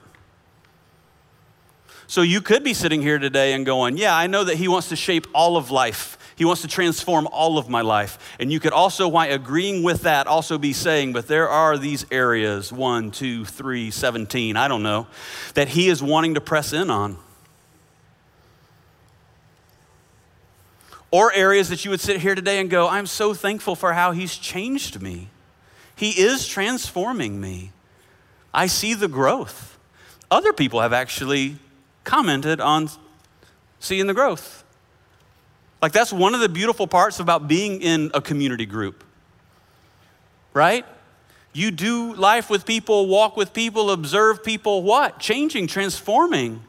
So 2.06 2.22
you 2.22 2.40
could 2.40 2.62
be 2.62 2.74
sitting 2.74 3.02
here 3.02 3.18
today 3.18 3.54
and 3.54 3.64
going, 3.66 3.96
Yeah, 3.96 4.16
I 4.16 4.26
know 4.26 4.44
that 4.44 4.56
He 4.56 4.68
wants 4.68 4.90
to 4.90 4.96
shape 4.96 5.26
all 5.34 5.56
of 5.56 5.70
life. 5.70 6.18
He 6.36 6.44
wants 6.44 6.62
to 6.62 6.68
transform 6.68 7.28
all 7.28 7.58
of 7.58 7.68
my 7.68 7.80
life. 7.80 8.36
And 8.40 8.52
you 8.52 8.58
could 8.60 8.72
also, 8.72 9.06
while 9.08 9.30
agreeing 9.30 9.82
with 9.82 10.02
that, 10.02 10.26
also 10.26 10.58
be 10.58 10.72
saying, 10.72 11.12
but 11.12 11.28
there 11.28 11.48
are 11.48 11.78
these 11.78 12.04
areas, 12.10 12.72
one, 12.72 13.12
two, 13.12 13.44
three, 13.44 13.92
17, 13.92 14.56
I 14.56 14.66
don't 14.66 14.82
know, 14.82 15.06
that 15.54 15.68
He 15.68 15.88
is 15.88 16.02
wanting 16.02 16.34
to 16.34 16.40
press 16.40 16.72
in 16.72 16.90
on. 16.90 17.16
Or 21.14 21.32
areas 21.32 21.68
that 21.68 21.84
you 21.84 21.92
would 21.92 22.00
sit 22.00 22.20
here 22.20 22.34
today 22.34 22.58
and 22.58 22.68
go, 22.68 22.88
I'm 22.88 23.06
so 23.06 23.34
thankful 23.34 23.76
for 23.76 23.92
how 23.92 24.10
He's 24.10 24.36
changed 24.36 25.00
me. 25.00 25.28
He 25.94 26.10
is 26.10 26.48
transforming 26.48 27.40
me. 27.40 27.70
I 28.52 28.66
see 28.66 28.94
the 28.94 29.06
growth. 29.06 29.78
Other 30.28 30.52
people 30.52 30.80
have 30.80 30.92
actually 30.92 31.58
commented 32.02 32.60
on 32.60 32.88
seeing 33.78 34.08
the 34.08 34.12
growth. 34.12 34.64
Like, 35.80 35.92
that's 35.92 36.12
one 36.12 36.34
of 36.34 36.40
the 36.40 36.48
beautiful 36.48 36.88
parts 36.88 37.20
about 37.20 37.46
being 37.46 37.80
in 37.80 38.10
a 38.12 38.20
community 38.20 38.66
group, 38.66 39.04
right? 40.52 40.84
You 41.52 41.70
do 41.70 42.12
life 42.14 42.50
with 42.50 42.66
people, 42.66 43.06
walk 43.06 43.36
with 43.36 43.52
people, 43.52 43.92
observe 43.92 44.42
people, 44.42 44.82
what? 44.82 45.20
Changing, 45.20 45.68
transforming. 45.68 46.64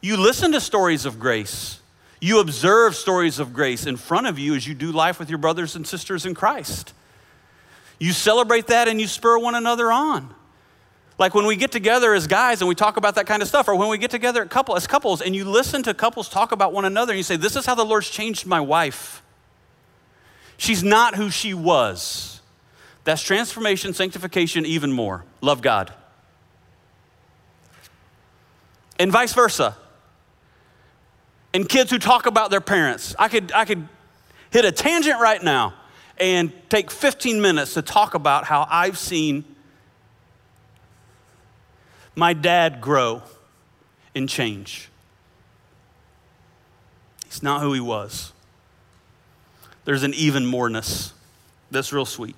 You 0.00 0.16
listen 0.16 0.52
to 0.52 0.62
stories 0.62 1.04
of 1.04 1.20
grace. 1.20 1.80
You 2.20 2.40
observe 2.40 2.96
stories 2.96 3.38
of 3.38 3.52
grace 3.52 3.86
in 3.86 3.96
front 3.96 4.26
of 4.26 4.38
you 4.38 4.54
as 4.54 4.66
you 4.66 4.74
do 4.74 4.92
life 4.92 5.18
with 5.18 5.28
your 5.28 5.38
brothers 5.38 5.76
and 5.76 5.86
sisters 5.86 6.24
in 6.24 6.34
Christ. 6.34 6.94
You 7.98 8.12
celebrate 8.12 8.68
that 8.68 8.88
and 8.88 9.00
you 9.00 9.06
spur 9.06 9.38
one 9.38 9.54
another 9.54 9.92
on. 9.92 10.34
Like 11.18 11.34
when 11.34 11.46
we 11.46 11.56
get 11.56 11.72
together 11.72 12.12
as 12.14 12.26
guys 12.26 12.60
and 12.60 12.68
we 12.68 12.74
talk 12.74 12.96
about 12.96 13.14
that 13.14 13.26
kind 13.26 13.40
of 13.40 13.48
stuff, 13.48 13.68
or 13.68 13.74
when 13.74 13.88
we 13.88 13.96
get 13.96 14.10
together 14.10 14.44
couple, 14.44 14.76
as 14.76 14.86
couples 14.86 15.22
and 15.22 15.34
you 15.34 15.44
listen 15.44 15.82
to 15.84 15.94
couples 15.94 16.28
talk 16.28 16.52
about 16.52 16.72
one 16.72 16.84
another 16.84 17.12
and 17.12 17.18
you 17.18 17.22
say, 17.22 17.36
This 17.36 17.56
is 17.56 17.64
how 17.64 17.74
the 17.74 17.84
Lord's 17.84 18.10
changed 18.10 18.46
my 18.46 18.60
wife. 18.60 19.22
She's 20.58 20.82
not 20.82 21.14
who 21.14 21.30
she 21.30 21.54
was. 21.54 22.40
That's 23.04 23.22
transformation, 23.22 23.94
sanctification, 23.94 24.66
even 24.66 24.92
more. 24.92 25.24
Love 25.40 25.62
God. 25.62 25.92
And 28.98 29.12
vice 29.12 29.32
versa. 29.32 29.76
And 31.56 31.66
kids 31.66 31.90
who 31.90 31.98
talk 31.98 32.26
about 32.26 32.50
their 32.50 32.60
parents. 32.60 33.16
I 33.18 33.28
could, 33.28 33.50
I 33.50 33.64
could 33.64 33.88
hit 34.50 34.66
a 34.66 34.70
tangent 34.70 35.18
right 35.22 35.42
now 35.42 35.72
and 36.18 36.52
take 36.68 36.90
15 36.90 37.40
minutes 37.40 37.72
to 37.72 37.80
talk 37.80 38.12
about 38.12 38.44
how 38.44 38.66
I've 38.70 38.98
seen 38.98 39.42
my 42.14 42.34
dad 42.34 42.82
grow 42.82 43.22
and 44.14 44.28
change. 44.28 44.90
He's 47.24 47.42
not 47.42 47.62
who 47.62 47.72
he 47.72 47.80
was. 47.80 48.34
There's 49.86 50.02
an 50.02 50.12
even 50.12 50.44
moreness 50.44 51.14
that's 51.70 51.90
real 51.90 52.04
sweet. 52.04 52.36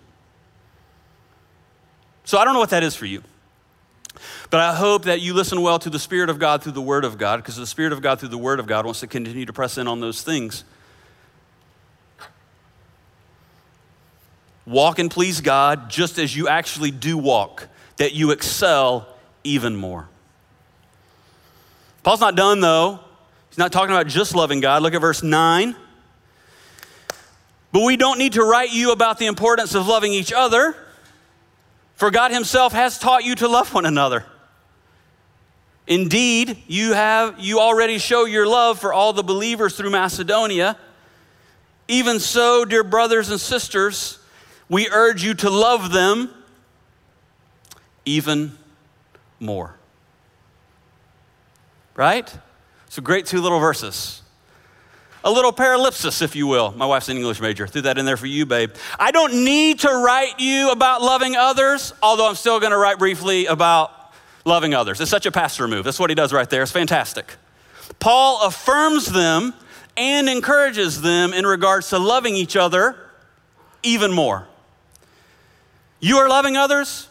So 2.22 2.38
I 2.38 2.44
don't 2.44 2.54
know 2.54 2.61
what 2.61 2.70
that 2.70 2.85
is 2.85 2.94
for 2.94 3.07
you. 3.07 3.24
But 4.50 4.60
I 4.60 4.74
hope 4.74 5.04
that 5.04 5.20
you 5.20 5.34
listen 5.34 5.60
well 5.60 5.78
to 5.78 5.90
the 5.90 5.98
Spirit 5.98 6.30
of 6.30 6.38
God 6.38 6.62
through 6.62 6.72
the 6.72 6.82
Word 6.82 7.04
of 7.04 7.18
God, 7.18 7.36
because 7.38 7.56
the 7.56 7.66
Spirit 7.66 7.92
of 7.92 8.02
God 8.02 8.18
through 8.18 8.30
the 8.30 8.38
Word 8.38 8.60
of 8.60 8.66
God 8.66 8.84
wants 8.84 9.00
to 9.00 9.06
continue 9.06 9.46
to 9.46 9.52
press 9.52 9.78
in 9.78 9.86
on 9.86 10.00
those 10.00 10.22
things. 10.22 10.64
Walk 14.66 14.98
and 14.98 15.10
please 15.10 15.40
God 15.40 15.88
just 15.88 16.18
as 16.18 16.36
you 16.36 16.48
actually 16.48 16.90
do 16.90 17.16
walk, 17.16 17.68
that 17.96 18.12
you 18.12 18.32
excel 18.32 19.08
even 19.44 19.76
more. 19.76 20.08
Paul's 22.02 22.20
not 22.20 22.36
done 22.36 22.60
though. 22.60 23.00
He's 23.48 23.58
not 23.58 23.72
talking 23.72 23.94
about 23.94 24.06
just 24.06 24.34
loving 24.34 24.60
God. 24.60 24.82
Look 24.82 24.94
at 24.94 25.00
verse 25.00 25.22
9. 25.22 25.74
But 27.72 27.82
we 27.82 27.96
don't 27.96 28.18
need 28.18 28.34
to 28.34 28.42
write 28.42 28.72
you 28.72 28.92
about 28.92 29.18
the 29.18 29.26
importance 29.26 29.74
of 29.74 29.86
loving 29.86 30.12
each 30.12 30.32
other, 30.32 30.74
for 31.98 32.12
God 32.12 32.30
Himself 32.30 32.72
has 32.72 32.96
taught 32.96 33.24
you 33.24 33.34
to 33.34 33.48
love 33.48 33.74
one 33.74 33.84
another. 33.84 34.24
Indeed, 35.88 36.62
you 36.68 36.92
have 36.92 37.40
you 37.40 37.58
already 37.58 37.98
show 37.98 38.24
your 38.24 38.46
love 38.46 38.78
for 38.78 38.92
all 38.92 39.12
the 39.12 39.24
believers 39.24 39.76
through 39.76 39.90
Macedonia. 39.90 40.78
Even 41.88 42.20
so, 42.20 42.64
dear 42.64 42.84
brothers 42.84 43.30
and 43.30 43.40
sisters, 43.40 44.20
we 44.68 44.88
urge 44.88 45.24
you 45.24 45.34
to 45.34 45.50
love 45.50 45.90
them 45.90 46.30
even 48.04 48.56
more. 49.40 49.74
Right? 51.96 52.32
So 52.90 53.02
great 53.02 53.26
two 53.26 53.40
little 53.40 53.58
verses. 53.58 54.22
A 55.24 55.31
little 55.31 55.52
paralipsis, 55.52 56.22
if 56.22 56.37
you 56.37 56.46
will. 56.46 56.72
My 56.72 56.87
wife's 56.87 57.09
an 57.09 57.16
English 57.16 57.40
major. 57.40 57.66
Threw 57.66 57.83
that 57.83 57.98
in 57.98 58.04
there 58.04 58.16
for 58.16 58.26
you, 58.26 58.46
babe. 58.46 58.70
I 58.98 59.11
don't 59.11 59.44
need 59.44 59.81
to 59.81 59.88
write 59.88 60.38
you 60.38 60.70
about 60.70 61.02
loving 61.02 61.35
others, 61.35 61.92
although 62.02 62.28
I'm 62.28 62.37
still 62.37 62.61
going 62.61 62.72
to 62.72 62.78
write 62.78 62.98
briefly 62.98 63.46
about 63.46 63.92
loving 64.44 64.74
others. 64.74 65.00
It's 65.00 65.11
such 65.11 65.26
a 65.26 65.33
pastor 65.33 65.66
move. 65.66 65.85
That's 65.85 65.98
what 65.98 66.11
he 66.11 66.14
does 66.14 66.33
right 66.33 66.48
there. 66.48 66.62
It's 66.62 66.72
fantastic. 66.72 67.35
Paul 67.98 68.46
affirms 68.46 69.07
them 69.07 69.54
and 69.96 70.28
encourages 70.28 71.02
them 71.02 71.33
in 71.33 71.44
regards 71.44 71.88
to 71.90 71.98
loving 71.98 72.37
each 72.37 72.54
other 72.54 72.96
even 73.83 74.12
more. 74.12 74.46
You 76.00 76.18
are 76.18 76.28
loving 76.28 76.57
others, 76.57 77.09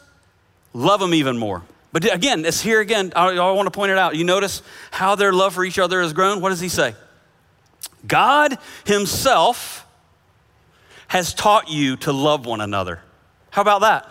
love 0.74 1.02
them 1.02 1.14
even 1.14 1.38
more. 1.38 1.64
But 1.92 2.14
again, 2.14 2.46
it's 2.46 2.62
here 2.62 2.80
again. 2.80 3.12
I, 3.16 3.36
I 3.36 3.52
want 3.52 3.68
to 3.68 3.72
point 3.72 3.92
it 3.92 3.98
out. 3.98 4.16
You 4.16 4.24
notice 4.24 4.62
how 4.92 5.16
their 5.16 5.34
love 5.34 5.54
for 5.54 5.66
each 5.66 5.80
other 5.80 6.02
has 6.02 6.14
grown? 6.14 6.42
What 6.42 6.50
does 6.50 6.62
he 6.62 6.70
say? 6.70 6.96
God 8.06 8.58
Himself 8.86 9.86
has 11.08 11.34
taught 11.34 11.70
you 11.70 11.96
to 11.98 12.12
love 12.12 12.46
one 12.46 12.62
another. 12.62 13.02
How 13.52 13.62
about 13.62 13.82
that? 13.82 14.06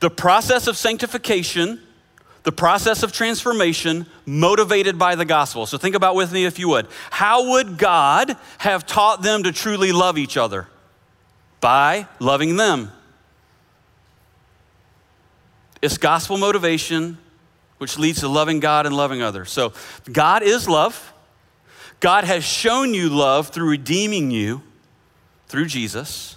The 0.00 0.10
process 0.10 0.66
of 0.66 0.76
sanctification, 0.76 1.80
the 2.42 2.52
process 2.52 3.02
of 3.02 3.12
transformation, 3.12 4.06
motivated 4.24 4.98
by 4.98 5.14
the 5.14 5.24
gospel. 5.24 5.66
So 5.66 5.78
think 5.78 5.96
about 5.96 6.14
with 6.14 6.32
me 6.32 6.44
if 6.44 6.58
you 6.58 6.68
would. 6.68 6.86
How 7.10 7.50
would 7.50 7.78
God 7.78 8.36
have 8.58 8.86
taught 8.86 9.22
them 9.22 9.42
to 9.44 9.52
truly 9.52 9.92
love 9.92 10.18
each 10.18 10.36
other? 10.36 10.68
By 11.60 12.06
loving 12.20 12.56
them. 12.56 12.92
It's 15.82 15.98
gospel 15.98 16.36
motivation, 16.36 17.18
which 17.78 17.98
leads 17.98 18.20
to 18.20 18.28
loving 18.28 18.60
God 18.60 18.86
and 18.86 18.96
loving 18.96 19.22
others. 19.22 19.50
So, 19.50 19.72
God 20.10 20.42
is 20.42 20.68
love. 20.68 21.12
God 22.00 22.24
has 22.24 22.44
shown 22.44 22.94
you 22.94 23.08
love 23.08 23.48
through 23.48 23.70
redeeming 23.70 24.30
you 24.30 24.62
through 25.48 25.66
Jesus. 25.66 26.36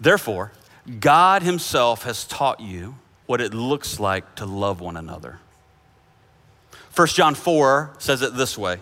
Therefore, 0.00 0.52
God 1.00 1.42
Himself 1.42 2.04
has 2.04 2.24
taught 2.24 2.60
you 2.60 2.96
what 3.26 3.40
it 3.40 3.54
looks 3.54 4.00
like 4.00 4.34
to 4.36 4.46
love 4.46 4.80
one 4.80 4.96
another. 4.96 5.38
1 6.94 7.08
John 7.08 7.34
4 7.34 7.94
says 7.98 8.22
it 8.22 8.36
this 8.36 8.58
way 8.58 8.80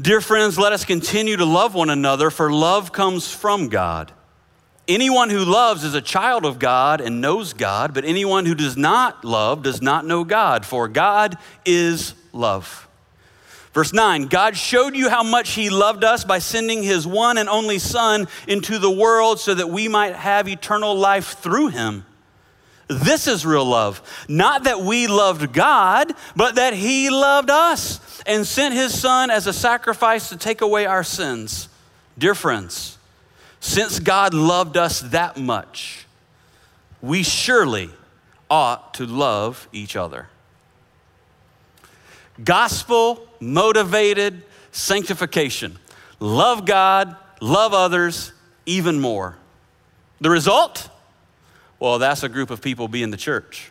Dear 0.00 0.20
friends, 0.20 0.58
let 0.58 0.72
us 0.72 0.84
continue 0.84 1.36
to 1.36 1.44
love 1.44 1.74
one 1.74 1.90
another, 1.90 2.30
for 2.30 2.52
love 2.52 2.92
comes 2.92 3.32
from 3.32 3.68
God. 3.68 4.12
Anyone 4.88 5.30
who 5.30 5.44
loves 5.44 5.82
is 5.82 5.94
a 5.94 6.00
child 6.00 6.44
of 6.44 6.58
God 6.58 7.00
and 7.00 7.20
knows 7.20 7.54
God, 7.54 7.92
but 7.92 8.04
anyone 8.04 8.46
who 8.46 8.54
does 8.54 8.76
not 8.76 9.24
love 9.24 9.62
does 9.62 9.82
not 9.82 10.06
know 10.06 10.22
God, 10.22 10.64
for 10.64 10.86
God 10.86 11.36
is 11.64 12.14
love. 12.32 12.86
Verse 13.76 13.92
9 13.92 14.28
God 14.28 14.56
showed 14.56 14.96
you 14.96 15.10
how 15.10 15.22
much 15.22 15.50
He 15.50 15.68
loved 15.68 16.02
us 16.02 16.24
by 16.24 16.38
sending 16.38 16.82
His 16.82 17.06
one 17.06 17.36
and 17.36 17.46
only 17.46 17.78
Son 17.78 18.26
into 18.48 18.78
the 18.78 18.90
world 18.90 19.38
so 19.38 19.52
that 19.52 19.68
we 19.68 19.86
might 19.86 20.14
have 20.14 20.48
eternal 20.48 20.94
life 20.94 21.36
through 21.40 21.68
Him. 21.68 22.06
This 22.88 23.26
is 23.26 23.44
real 23.44 23.66
love. 23.66 24.00
Not 24.30 24.64
that 24.64 24.80
we 24.80 25.08
loved 25.08 25.52
God, 25.52 26.10
but 26.34 26.54
that 26.54 26.72
He 26.72 27.10
loved 27.10 27.50
us 27.50 28.22
and 28.22 28.46
sent 28.46 28.72
His 28.72 28.98
Son 28.98 29.30
as 29.30 29.46
a 29.46 29.52
sacrifice 29.52 30.30
to 30.30 30.38
take 30.38 30.62
away 30.62 30.86
our 30.86 31.04
sins. 31.04 31.68
Dear 32.16 32.34
friends, 32.34 32.96
since 33.60 33.98
God 33.98 34.32
loved 34.32 34.78
us 34.78 35.02
that 35.02 35.36
much, 35.36 36.06
we 37.02 37.22
surely 37.22 37.90
ought 38.48 38.94
to 38.94 39.04
love 39.04 39.68
each 39.70 39.96
other. 39.96 40.28
Gospel 42.42 43.26
motivated 43.40 44.44
sanctification. 44.72 45.78
Love 46.20 46.64
God, 46.64 47.16
love 47.40 47.72
others 47.72 48.32
even 48.64 49.00
more. 49.00 49.36
The 50.20 50.30
result? 50.30 50.88
Well, 51.78 51.98
that's 51.98 52.22
a 52.22 52.28
group 52.28 52.50
of 52.50 52.62
people 52.62 52.88
being 52.88 53.10
the 53.10 53.16
church. 53.16 53.70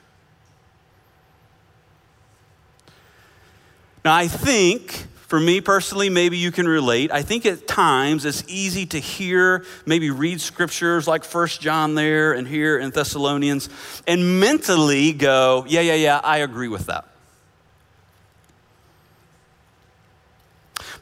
Now, 4.04 4.13
I 4.13 4.28
think 4.28 5.08
for 5.28 5.39
me 5.39 5.60
personally, 5.62 6.10
maybe 6.10 6.38
you 6.38 6.51
can 6.51 6.67
relate. 6.67 7.12
I 7.12 7.23
think 7.23 7.47
at 7.47 7.67
times 7.67 8.25
it's 8.25 8.43
easy 8.47 8.86
to 8.88 8.99
hear, 8.99 9.65
maybe 9.88 10.12
read 10.12 10.39
scriptures 10.39 11.08
like 11.08 11.23
First 11.23 11.60
John 11.60 11.95
there 11.95 12.34
and 12.34 12.47
here 12.47 12.78
in 12.78 12.91
Thessalonians, 12.91 13.69
and 14.06 14.39
mentally 14.39 15.13
go, 15.13 15.65
yeah, 15.67 15.82
yeah, 15.82 15.95
yeah, 15.95 16.21
I 16.23 16.38
agree 16.38 16.67
with 16.67 16.86
that. 16.86 17.06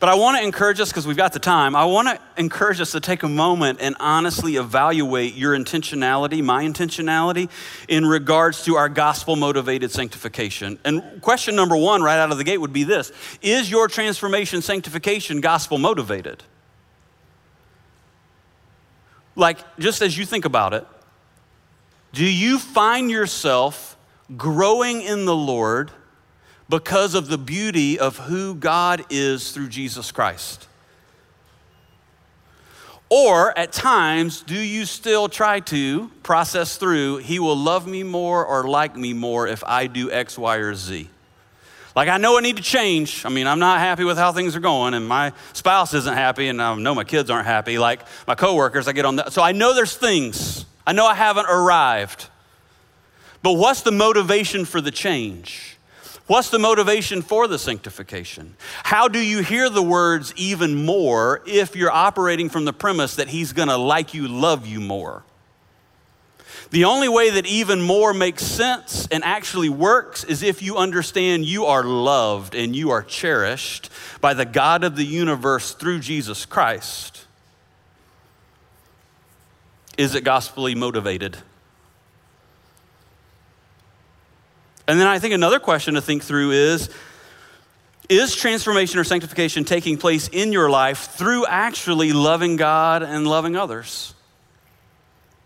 But 0.04 0.10
I 0.10 0.16
want 0.16 0.38
to 0.38 0.44
encourage 0.44 0.82
us, 0.82 0.90
because 0.90 1.08
we've 1.08 1.16
got 1.16 1.32
the 1.32 1.40
time, 1.40 1.78
I 1.78 1.86
want 1.86 2.10
to 2.10 2.20
encourage 2.36 2.82
us 2.82 2.92
to 2.92 3.00
take 3.00 3.24
a 3.24 3.30
moment 3.30 3.80
and 3.80 3.96
honestly 4.02 4.58
evaluate 4.58 5.36
your 5.36 5.58
intentionality, 5.58 6.44
my 6.44 6.66
intentionality, 6.66 7.50
in 7.88 8.06
regards 8.06 8.66
to 8.66 8.76
our 8.76 8.90
gospel 8.90 9.38
motivated 9.38 9.92
sanctification. 9.92 10.78
And 10.84 11.22
question 11.22 11.56
number 11.56 11.78
one, 11.78 12.04
right 12.04 12.20
out 12.20 12.34
of 12.34 12.38
the 12.38 12.44
gate, 12.44 12.58
would 12.58 12.74
be 12.74 12.84
this 12.84 13.14
Is 13.42 13.72
your 13.72 13.88
transformation, 13.88 14.62
sanctification, 14.62 15.40
gospel 15.40 15.78
motivated? 15.78 16.44
Like, 19.38 19.60
just 19.80 20.02
as 20.02 20.18
you 20.18 20.26
think 20.26 20.44
about 20.44 20.74
it, 20.74 20.86
do 22.12 22.26
you 22.26 22.60
find 22.60 23.10
yourself 23.10 23.96
growing 24.36 25.02
in 25.02 25.24
the 25.24 25.34
Lord? 25.34 25.92
Because 26.70 27.16
of 27.16 27.28
the 27.28 27.38
beauty 27.38 28.00
of 28.00 28.18
who 28.18 28.56
God 28.56 29.06
is 29.10 29.52
through 29.52 29.70
Jesus 29.70 30.12
Christ? 30.12 30.68
Or 33.10 33.56
at 33.58 33.72
times, 33.72 34.42
do 34.42 34.58
you 34.58 34.86
still 34.86 35.30
try 35.30 35.60
to 35.60 36.10
process 36.24 36.78
through, 36.78 37.18
He 37.18 37.38
will 37.38 37.56
love 37.56 37.86
me 37.86 38.02
more 38.02 38.44
or 38.44 38.68
like 38.68 38.96
me 38.96 39.14
more 39.14 39.48
if 39.48 39.64
I 39.64 39.86
do 39.86 40.12
X, 40.12 40.36
Y, 40.38 40.56
or 40.56 40.74
Z? 40.74 41.10
Like, 41.96 42.10
I 42.10 42.18
know 42.18 42.40
I 42.40 42.42
need 42.42 42.58
to 42.58 42.64
change. 42.64 43.24
I 43.24 43.30
mean, 43.30 43.46
I'm 43.46 43.60
not 43.60 43.80
happy 43.80 44.04
with 44.04 44.18
how 44.18 44.32
things 44.32 44.56
are 44.56 44.60
going, 44.60 44.96
and 44.96 45.08
my 45.08 45.32
spouse 45.54 45.94
isn't 45.94 46.14
happy, 46.16 46.48
and 46.48 46.60
I 46.60 46.74
know 46.74 46.96
my 46.96 47.04
kids 47.04 47.30
aren't 47.30 47.46
happy. 47.46 47.78
Like, 47.78 48.02
my 48.26 48.34
coworkers, 48.34 48.88
I 48.88 48.94
get 48.94 49.06
on 49.06 49.18
that. 49.18 49.32
So 49.32 49.44
I 49.44 49.52
know 49.52 49.76
there's 49.76 49.96
things. 49.96 50.66
I 50.88 50.94
know 50.94 51.06
I 51.06 51.14
haven't 51.14 51.46
arrived. 51.46 52.30
But 53.44 53.54
what's 53.54 53.82
the 53.82 53.92
motivation 53.92 54.66
for 54.66 54.82
the 54.82 54.90
change? 54.90 55.73
What's 56.26 56.50
the 56.50 56.60
motivation 56.60 57.22
for 57.22 57.48
the 57.48 57.60
sanctification? 57.60 58.56
How 58.84 59.10
do 59.10 59.20
you 59.20 59.44
hear 59.44 59.70
the 59.70 59.84
words 59.84 60.34
even 60.38 60.86
more 60.86 61.42
if 61.46 61.76
you're 61.76 61.92
operating 61.92 62.50
from 62.50 62.64
the 62.64 62.72
premise 62.72 63.16
that 63.18 63.28
He's 63.28 63.52
gonna 63.52 63.78
like 63.78 64.14
you, 64.14 64.28
love 64.28 64.66
you 64.66 64.80
more? 64.80 65.24
The 66.72 66.86
only 66.86 67.10
way 67.10 67.30
that 67.30 67.46
even 67.46 67.82
more 67.82 68.14
makes 68.14 68.44
sense 68.44 69.08
and 69.12 69.24
actually 69.24 69.70
works 69.70 70.24
is 70.24 70.42
if 70.42 70.64
you 70.64 70.78
understand 70.78 71.46
you 71.46 71.66
are 71.66 71.84
loved 71.84 72.56
and 72.56 72.76
you 72.76 72.90
are 72.90 73.04
cherished 73.04 73.90
by 74.22 74.34
the 74.34 74.46
God 74.46 74.84
of 74.84 74.96
the 74.96 75.04
universe 75.04 75.74
through 75.74 76.00
Jesus 76.00 76.46
Christ. 76.46 77.26
Is 79.98 80.16
it 80.16 80.24
gospelly 80.24 80.76
motivated? 80.76 81.38
And 84.88 85.00
then 85.00 85.08
I 85.08 85.20
think 85.20 85.34
another 85.34 85.60
question 85.60 85.94
to 85.94 86.02
think 86.02 86.24
through 86.24 86.52
is 86.52 86.90
Is 88.10 88.36
transformation 88.36 89.00
or 89.00 89.04
sanctification 89.04 89.64
taking 89.64 89.98
place 89.98 90.28
in 90.28 90.52
your 90.52 90.70
life 90.70 91.12
through 91.12 91.46
actually 91.46 92.12
loving 92.12 92.56
God 92.58 93.04
and 93.04 93.26
loving 93.26 93.56
others? 93.56 94.14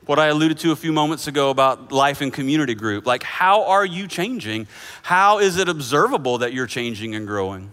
What 0.06 0.20
I 0.20 0.28
alluded 0.28 0.60
to 0.60 0.72
a 0.72 0.76
few 0.76 0.94
moments 0.94 1.28
ago 1.28 1.50
about 1.50 1.92
life 1.92 2.22
in 2.22 2.32
community 2.32 2.76
group. 2.76 3.06
Like, 3.06 3.24
how 3.24 3.66
are 3.66 3.86
you 3.86 4.08
changing? 4.08 4.68
How 5.04 5.40
is 5.40 5.58
it 5.58 5.68
observable 5.68 6.38
that 6.38 6.54
you're 6.54 6.66
changing 6.66 7.14
and 7.14 7.28
growing? 7.28 7.72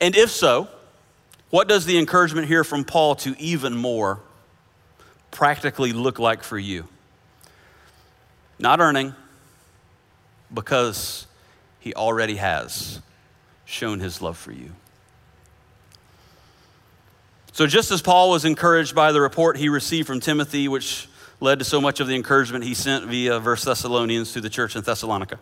And 0.00 0.16
if 0.16 0.30
so, 0.30 0.68
what 1.50 1.68
does 1.68 1.84
the 1.84 1.98
encouragement 1.98 2.48
here 2.48 2.64
from 2.64 2.84
Paul 2.84 3.14
to 3.16 3.38
even 3.38 3.76
more 3.76 4.20
practically 5.30 5.92
look 5.92 6.18
like 6.18 6.42
for 6.42 6.58
you? 6.58 6.88
Not 8.62 8.78
earning, 8.78 9.12
because 10.54 11.26
he 11.80 11.94
already 11.94 12.36
has 12.36 13.00
shown 13.64 13.98
his 13.98 14.22
love 14.22 14.38
for 14.38 14.52
you. 14.52 14.70
So, 17.50 17.66
just 17.66 17.90
as 17.90 18.00
Paul 18.00 18.30
was 18.30 18.44
encouraged 18.44 18.94
by 18.94 19.10
the 19.10 19.20
report 19.20 19.56
he 19.56 19.68
received 19.68 20.06
from 20.06 20.20
Timothy, 20.20 20.68
which 20.68 21.08
led 21.40 21.58
to 21.58 21.64
so 21.64 21.80
much 21.80 21.98
of 21.98 22.06
the 22.06 22.14
encouragement 22.14 22.62
he 22.62 22.74
sent 22.74 23.06
via 23.06 23.40
First 23.40 23.64
Thessalonians 23.64 24.32
to 24.34 24.40
the 24.40 24.48
church 24.48 24.76
in 24.76 24.82
Thessalonica, 24.82 25.40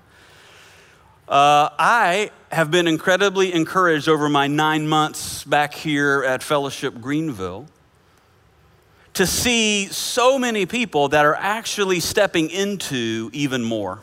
uh, 1.28 1.68
I 1.78 2.30
have 2.50 2.70
been 2.70 2.88
incredibly 2.88 3.52
encouraged 3.52 4.09
over 4.09 4.30
my 4.30 4.46
nine 4.46 4.88
months 4.88 5.44
back 5.44 5.74
here 5.74 6.24
at 6.24 6.42
Fellowship 6.42 7.02
Greenville 7.02 7.66
to 9.14 9.26
see 9.26 9.86
so 9.86 10.38
many 10.38 10.66
people 10.66 11.08
that 11.08 11.24
are 11.24 11.34
actually 11.34 12.00
stepping 12.00 12.50
into 12.50 13.30
even 13.32 13.62
more 13.64 14.00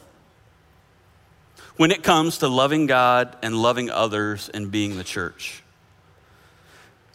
when 1.77 1.91
it 1.91 2.03
comes 2.03 2.39
to 2.39 2.47
loving 2.47 2.87
God 2.87 3.37
and 3.41 3.55
loving 3.55 3.89
others 3.89 4.49
and 4.49 4.71
being 4.71 4.97
the 4.97 5.03
church. 5.03 5.63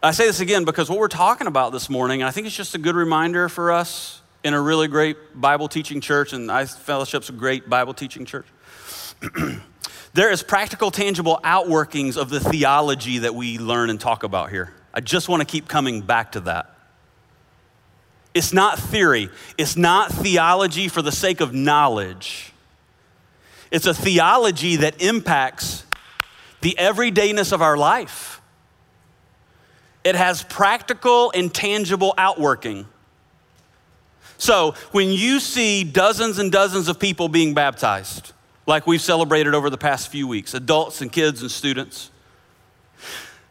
I 0.02 0.12
say 0.12 0.26
this 0.26 0.40
again 0.40 0.64
because 0.64 0.88
what 0.88 0.98
we're 0.98 1.08
talking 1.08 1.46
about 1.46 1.72
this 1.72 1.88
morning, 1.88 2.22
I 2.22 2.30
think 2.30 2.46
it's 2.46 2.56
just 2.56 2.74
a 2.74 2.78
good 2.78 2.96
reminder 2.96 3.48
for 3.48 3.70
us 3.70 4.20
in 4.42 4.54
a 4.54 4.60
really 4.60 4.88
great 4.88 5.16
Bible 5.40 5.68
teaching 5.68 6.00
church, 6.00 6.32
and 6.32 6.50
I 6.50 6.64
fellowship's 6.64 7.28
a 7.28 7.32
great 7.32 7.68
Bible 7.68 7.94
teaching 7.94 8.24
church. 8.24 8.46
there 10.14 10.30
is 10.30 10.42
practical, 10.42 10.90
tangible 10.90 11.38
outworkings 11.44 12.16
of 12.16 12.30
the 12.30 12.40
theology 12.40 13.18
that 13.18 13.34
we 13.34 13.58
learn 13.58 13.90
and 13.90 14.00
talk 14.00 14.24
about 14.24 14.50
here. 14.50 14.74
I 14.92 15.00
just 15.00 15.28
want 15.28 15.40
to 15.40 15.46
keep 15.46 15.68
coming 15.68 16.00
back 16.00 16.32
to 16.32 16.40
that. 16.40 16.71
It's 18.34 18.52
not 18.52 18.78
theory, 18.78 19.28
it's 19.58 19.76
not 19.76 20.10
theology 20.10 20.88
for 20.88 21.02
the 21.02 21.12
sake 21.12 21.40
of 21.40 21.52
knowledge. 21.52 22.52
It's 23.70 23.86
a 23.86 23.94
theology 23.94 24.76
that 24.76 25.02
impacts 25.02 25.84
the 26.60 26.76
everydayness 26.78 27.52
of 27.52 27.62
our 27.62 27.76
life. 27.76 28.40
It 30.04 30.14
has 30.14 30.42
practical 30.42 31.32
and 31.34 31.52
tangible 31.52 32.12
outworking. 32.18 32.86
So, 34.36 34.74
when 34.90 35.10
you 35.10 35.38
see 35.38 35.84
dozens 35.84 36.38
and 36.38 36.50
dozens 36.50 36.88
of 36.88 36.98
people 36.98 37.28
being 37.28 37.54
baptized, 37.54 38.32
like 38.66 38.86
we've 38.86 39.00
celebrated 39.00 39.54
over 39.54 39.70
the 39.70 39.78
past 39.78 40.08
few 40.08 40.26
weeks, 40.26 40.54
adults 40.54 41.00
and 41.00 41.12
kids 41.12 41.42
and 41.42 41.50
students, 41.50 42.10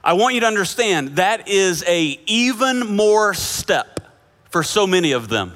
I 0.04 0.13
want 0.13 0.34
you 0.36 0.41
to 0.41 0.48
understand 0.48 1.15
that 1.15 1.48
is 1.48 1.84
a 1.88 2.20
even 2.26 2.96
more 2.96 3.34
step 3.34 4.01
for 4.52 4.64
so 4.64 4.86
many 4.86 5.14
of 5.14 5.30
them. 5.30 5.54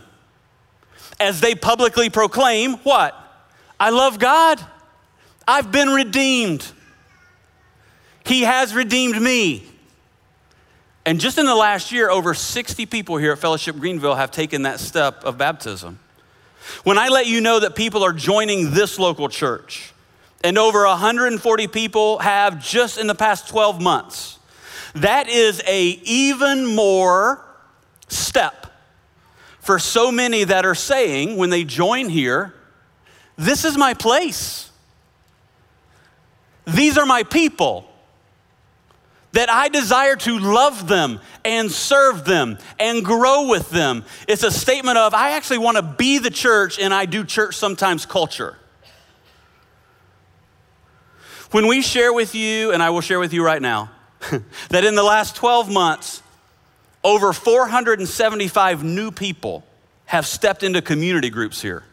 As 1.19 1.41
they 1.41 1.53
publicly 1.53 2.09
proclaim, 2.09 2.73
what? 2.77 3.15
I 3.79 3.89
love 3.89 4.19
God. 4.19 4.59
I've 5.47 5.71
been 5.71 5.89
redeemed. 5.89 6.65
He 8.25 8.41
has 8.41 8.73
redeemed 8.73 9.21
me. 9.21 9.63
And 11.05 11.19
just 11.19 11.37
in 11.37 11.45
the 11.45 11.55
last 11.55 11.91
year, 11.91 12.09
over 12.09 12.33
60 12.33 12.87
people 12.87 13.17
here 13.17 13.33
at 13.33 13.39
Fellowship 13.39 13.77
Greenville 13.77 14.15
have 14.15 14.31
taken 14.31 14.63
that 14.63 14.79
step 14.79 15.23
of 15.23 15.37
baptism. 15.37 15.99
When 16.83 16.97
I 16.97 17.09
let 17.09 17.27
you 17.27 17.41
know 17.41 17.59
that 17.59 17.75
people 17.75 18.03
are 18.03 18.13
joining 18.13 18.71
this 18.71 18.97
local 18.97 19.29
church, 19.29 19.93
and 20.43 20.57
over 20.57 20.85
140 20.85 21.67
people 21.67 22.17
have 22.19 22.63
just 22.63 22.97
in 22.97 23.05
the 23.05 23.13
past 23.13 23.47
12 23.49 23.79
months, 23.79 24.39
that 24.95 25.29
is 25.29 25.61
a 25.67 25.99
even 26.03 26.65
more 26.65 27.43
step 28.07 28.65
for 29.65 29.79
so 29.79 30.11
many 30.11 30.43
that 30.43 30.63
are 30.63 30.75
saying 30.75 31.37
when 31.37 31.49
they 31.49 31.63
join 31.63 32.07
here, 32.07 32.53
this 33.35 33.65
is 33.65 33.75
my 33.75 33.95
place. 33.95 34.69
These 36.67 36.99
are 36.99 37.05
my 37.07 37.23
people. 37.23 37.89
That 39.31 39.49
I 39.49 39.67
desire 39.69 40.15
to 40.17 40.37
love 40.37 40.87
them 40.87 41.19
and 41.43 41.71
serve 41.71 42.25
them 42.25 42.59
and 42.79 43.03
grow 43.03 43.49
with 43.49 43.71
them. 43.71 44.05
It's 44.27 44.43
a 44.43 44.51
statement 44.51 44.99
of, 44.99 45.15
I 45.15 45.31
actually 45.31 45.57
want 45.57 45.77
to 45.77 45.83
be 45.83 46.19
the 46.19 46.29
church 46.29 46.77
and 46.79 46.93
I 46.93 47.05
do 47.05 47.25
church 47.25 47.55
sometimes 47.55 48.05
culture. 48.05 48.57
When 51.49 51.65
we 51.65 51.81
share 51.81 52.13
with 52.13 52.35
you, 52.35 52.71
and 52.71 52.83
I 52.83 52.91
will 52.91 53.01
share 53.01 53.19
with 53.19 53.33
you 53.33 53.43
right 53.43 53.61
now, 53.61 53.89
that 54.69 54.85
in 54.85 54.93
the 54.93 55.03
last 55.03 55.35
12 55.35 55.71
months, 55.71 56.21
over 57.05 57.31
475 57.33 58.83
new 58.83 59.11
people 59.11 59.63
have 60.05 60.25
stepped 60.25 60.63
into 60.63 60.81
community 60.81 61.29
groups 61.29 61.61
here, 61.61 61.83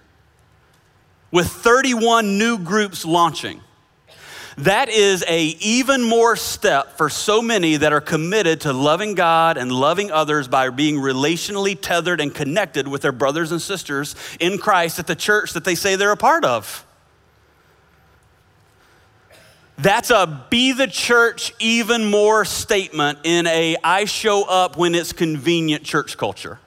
with 1.31 1.48
31 1.48 2.38
new 2.38 2.59
groups 2.59 3.05
launching. 3.05 3.61
That 4.59 4.88
is 4.88 5.22
a 5.29 5.44
even 5.61 6.03
more 6.03 6.35
step 6.37 6.96
for 6.96 7.11
so 7.11 7.42
many 7.42 7.77
that 7.77 7.92
are 7.92 8.01
committed 8.01 8.62
to 8.62 8.72
loving 8.72 9.14
God 9.14 9.59
and 9.59 9.70
loving 9.70 10.11
others 10.11 10.48
by 10.48 10.70
being 10.70 10.96
relationally 10.96 11.79
tethered 11.79 12.20
and 12.20 12.35
connected 12.35 12.88
with 12.88 13.03
their 13.03 13.12
brothers 13.12 13.53
and 13.53 13.61
sisters 13.61 14.14
in 14.40 14.57
Christ 14.59 14.98
at 14.98 15.07
the 15.07 15.16
church 15.16 15.53
that 15.53 15.64
they 15.64 15.75
say 15.75 15.96
they're 15.96 16.12
a 16.12 16.16
part 16.16 16.44
of. 16.44 16.87
That's 19.83 20.11
a 20.11 20.47
be 20.49 20.73
the 20.73 20.87
church 20.87 21.53
even 21.59 22.09
more 22.09 22.45
statement 22.45 23.18
in 23.25 23.49
a 23.49 23.77
I 23.83 24.05
show 24.05 24.45
up 24.45 24.77
when 24.77 24.95
it's 24.95 25.12
convenient 25.12 25.83
church 25.83 26.16
culture. 26.16 26.61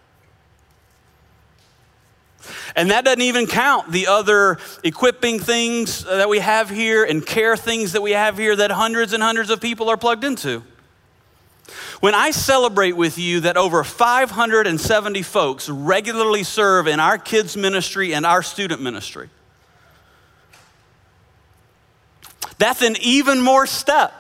And 2.76 2.92
that 2.92 3.06
doesn't 3.06 3.22
even 3.22 3.48
count 3.48 3.90
the 3.90 4.08
other 4.08 4.58
equipping 4.84 5.40
things 5.40 6.04
that 6.04 6.28
we 6.28 6.40
have 6.40 6.70
here 6.70 7.06
and 7.06 7.26
care 7.26 7.56
things 7.56 7.94
that 7.94 8.02
we 8.02 8.12
have 8.12 8.38
here 8.38 8.54
that 8.54 8.70
hundreds 8.70 9.14
and 9.14 9.24
hundreds 9.24 9.50
of 9.50 9.62
people 9.62 9.90
are 9.90 9.98
plugged 9.98 10.26
into. 10.26 10.62
When 12.02 12.14
I 12.14 12.32
celebrate 12.32 12.98
with 12.98 13.18
you 13.18 13.40
that 13.42 13.56
over 13.56 13.86
570 13.86 15.22
folks 15.22 15.70
regularly 15.70 16.44
serve 16.44 16.86
in 16.86 17.00
our 17.00 17.18
kids' 17.18 17.56
ministry 17.56 18.14
and 18.14 18.26
our 18.26 18.44
student 18.44 18.82
ministry, 18.82 19.30
that's 22.58 22.82
an 22.82 22.96
even 23.02 23.42
more 23.42 23.66
step 23.66 24.14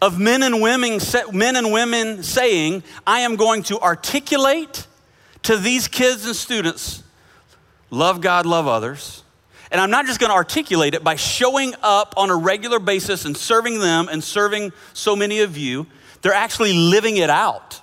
of 0.00 0.18
men 0.18 0.42
and 0.42 0.60
women, 0.60 1.00
men 1.32 1.56
and 1.56 1.72
women 1.72 2.22
saying, 2.22 2.82
I 3.06 3.20
am 3.20 3.36
going 3.36 3.62
to 3.64 3.80
articulate 3.80 4.86
to 5.44 5.56
these 5.56 5.88
kids 5.88 6.26
and 6.26 6.36
students 6.36 7.02
love 7.90 8.20
God, 8.20 8.46
love 8.46 8.66
others. 8.66 9.22
And 9.70 9.80
I'm 9.80 9.90
not 9.90 10.06
just 10.06 10.20
going 10.20 10.30
to 10.30 10.36
articulate 10.36 10.94
it 10.94 11.02
by 11.02 11.16
showing 11.16 11.74
up 11.82 12.14
on 12.16 12.30
a 12.30 12.36
regular 12.36 12.78
basis 12.78 13.24
and 13.24 13.36
serving 13.36 13.80
them 13.80 14.08
and 14.08 14.22
serving 14.22 14.72
so 14.92 15.16
many 15.16 15.40
of 15.40 15.56
you. 15.56 15.86
They're 16.22 16.32
actually 16.32 16.72
living 16.72 17.16
it 17.16 17.30
out. 17.30 17.80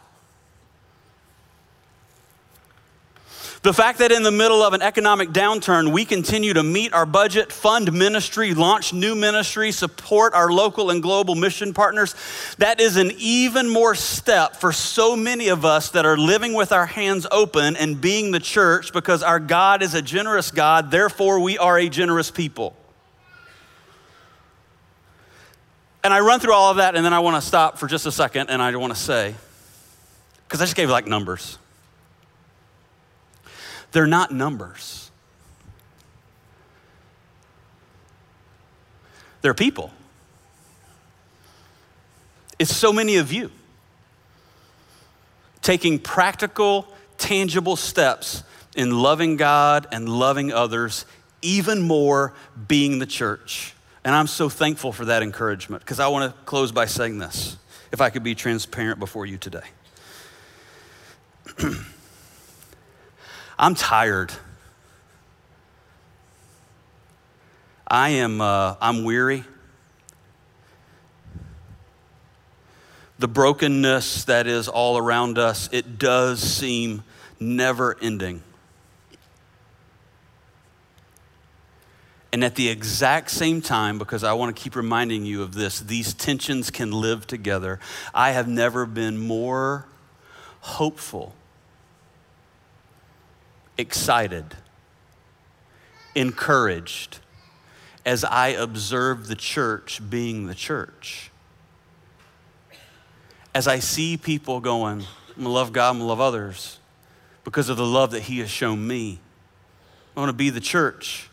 The 3.64 3.74
fact 3.74 4.00
that 4.00 4.12
in 4.12 4.24
the 4.24 4.32
middle 4.32 4.62
of 4.62 4.74
an 4.74 4.82
economic 4.82 5.30
downturn, 5.30 5.94
we 5.94 6.04
continue 6.04 6.54
to 6.54 6.64
meet 6.64 6.94
our 6.94 7.06
budget, 7.06 7.50
fund 7.50 7.94
ministry, 7.94 8.54
launch 8.54 8.92
new 8.92 9.16
ministry, 9.16 9.72
support 9.72 10.34
our 10.34 10.52
local 10.52 10.90
and 10.90 11.02
global 11.02 11.34
mission 11.34 11.74
partners, 11.74 12.14
that 12.58 12.82
is 12.82 12.98
an 12.98 13.14
even 13.18 13.70
more 13.70 13.96
step 13.96 14.58
for 14.58 14.74
so 14.74 15.16
many 15.16 15.48
of 15.48 15.64
us 15.64 15.92
that 15.92 16.06
are 16.06 16.18
living 16.18 16.54
with 16.54 16.74
our 16.74 16.86
hands 16.86 17.26
open 17.32 17.78
and 17.78 18.02
being 18.02 18.32
the 18.32 18.40
church 18.42 18.92
because 18.92 19.24
our 19.24 19.40
God 19.40 19.82
is 19.82 19.94
a 19.94 20.02
generous 20.02 20.52
God, 20.52 20.92
therefore, 20.92 21.40
we 21.40 21.58
are 21.58 21.80
a 21.80 21.88
generous 21.88 22.32
people. 22.32 22.76
And 26.04 26.14
I 26.14 26.20
run 26.20 26.42
through 26.42 26.54
all 26.54 26.70
of 26.70 26.78
that, 26.78 26.98
and 26.98 27.06
then 27.06 27.14
I 27.14 27.20
want 27.20 27.42
to 27.42 27.48
stop 27.48 27.78
for 27.78 27.88
just 27.88 28.06
a 28.06 28.12
second 28.12 28.50
and 28.50 28.62
I 28.62 28.76
want 28.76 28.94
to 28.94 29.00
say, 29.00 29.36
because 30.50 30.60
I 30.60 30.66
just 30.66 30.76
gave 30.76 30.90
like 30.90 31.08
numbers. 31.08 31.60
They're 33.94 34.08
not 34.08 34.32
numbers, 34.32 35.10
they're 39.42 39.54
people. 39.54 39.92
It's 42.60 42.76
so 42.76 42.94
many 42.94 43.18
of 43.18 43.34
you 43.34 43.52
taking 45.62 45.98
practical, 46.00 46.88
tangible 47.18 47.76
steps 47.76 48.44
in 48.76 48.92
loving 48.92 49.38
God 49.38 49.88
and 49.92 50.08
loving 50.08 50.54
others, 50.54 51.06
even 51.42 51.82
more 51.82 52.34
being 52.68 53.00
the 53.00 53.06
church. 53.06 53.74
And 54.04 54.14
I'm 54.14 54.28
so 54.28 54.50
thankful 54.50 54.92
for 54.92 55.06
that 55.06 55.24
encouragement 55.24 55.82
because 55.84 56.00
I 56.00 56.08
want 56.08 56.32
to 56.32 56.42
close 56.44 56.72
by 56.72 56.86
saying 56.86 57.18
this, 57.18 57.58
if 57.92 58.02
I 58.02 58.10
could 58.10 58.24
be 58.24 58.36
transparent 58.36 59.00
before 59.00 59.26
you 59.26 59.38
today. 59.38 59.68
I'm 63.58 63.76
tired. 63.76 64.34
I 67.88 68.10
am 68.10 68.42
uh, 68.42 68.76
I'm 68.82 69.04
weary. 69.04 69.44
The 73.20 73.28
brokenness 73.28 74.26
that 74.26 74.48
is 74.48 74.68
all 74.68 74.98
around 74.98 75.38
us, 75.38 75.70
it 75.72 76.00
does 76.00 76.42
seem 76.42 77.04
never 77.40 77.96
ending. 78.02 78.42
And 82.34 82.44
at 82.44 82.56
the 82.56 82.68
exact 82.68 83.30
same 83.30 83.62
time, 83.62 84.00
because 84.00 84.24
I 84.24 84.34
want 84.34 84.56
to 84.56 84.62
keep 84.62 84.76
reminding 84.76 85.24
you 85.24 85.44
of 85.44 85.54
this, 85.54 85.80
these 85.80 86.16
tensions 86.16 86.72
can 86.72 86.92
live 86.92 87.28
together. 87.28 87.80
I 88.14 88.32
have 88.32 88.48
never 88.48 88.88
been 88.88 89.20
more 89.20 89.86
hopeful 90.62 91.36
excited, 93.78 94.46
encouraged 96.16 97.20
as 98.06 98.24
I 98.24 98.50
observe 98.50 99.28
the 99.28 99.36
church 99.36 100.02
being 100.10 100.48
the 100.48 100.56
church. 100.56 101.32
As 103.56 103.68
I 103.68 103.80
see 103.80 104.18
people 104.18 104.60
going, 104.60 105.04
I'm 105.36 105.44
gonna 105.44 105.50
love 105.50 105.74
God, 105.74 105.92
I'm 105.92 105.98
gonna 105.98 106.10
love 106.10 106.22
others 106.22 106.80
because 107.44 107.70
of 107.70 107.78
the 107.78 107.86
love 107.86 108.12
that 108.12 108.24
He 108.24 108.40
has 108.40 108.50
shown 108.50 108.86
me. 108.86 109.20
I 110.16 110.20
wanna 110.20 110.34
be 110.34 110.50
the 110.50 110.60
church. 110.60 111.30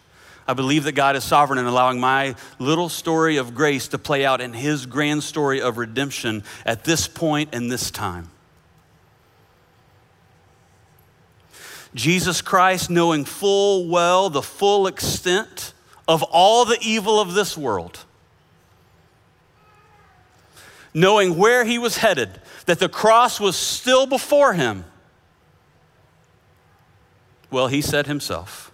I 0.46 0.52
believe 0.52 0.84
that 0.84 0.92
God 0.92 1.16
is 1.16 1.24
sovereign 1.24 1.58
in 1.58 1.66
allowing 1.66 2.00
my 2.00 2.34
little 2.58 2.88
story 2.88 3.36
of 3.36 3.54
grace 3.54 3.88
to 3.88 3.98
play 3.98 4.24
out 4.24 4.40
in 4.40 4.52
His 4.52 4.86
grand 4.86 5.22
story 5.22 5.60
of 5.60 5.78
redemption 5.78 6.42
at 6.66 6.84
this 6.84 7.06
point 7.06 7.50
and 7.54 7.70
this 7.70 7.90
time. 7.90 8.30
Jesus 11.94 12.40
Christ, 12.40 12.90
knowing 12.90 13.24
full 13.24 13.88
well 13.88 14.30
the 14.30 14.42
full 14.42 14.86
extent 14.86 15.72
of 16.06 16.22
all 16.22 16.64
the 16.64 16.78
evil 16.80 17.20
of 17.20 17.34
this 17.34 17.56
world, 17.56 18.04
knowing 20.92 21.36
where 21.36 21.64
he 21.64 21.78
was 21.78 21.98
headed, 21.98 22.40
that 22.66 22.78
the 22.78 22.88
cross 22.88 23.40
was 23.40 23.56
still 23.56 24.06
before 24.06 24.54
him. 24.54 24.84
Well, 27.50 27.66
he 27.66 27.80
said 27.80 28.06
himself, 28.06 28.70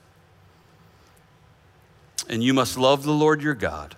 and 2.28 2.42
you 2.42 2.52
must 2.52 2.76
love 2.76 3.04
the 3.04 3.12
Lord 3.12 3.40
your 3.40 3.54
God 3.54 3.96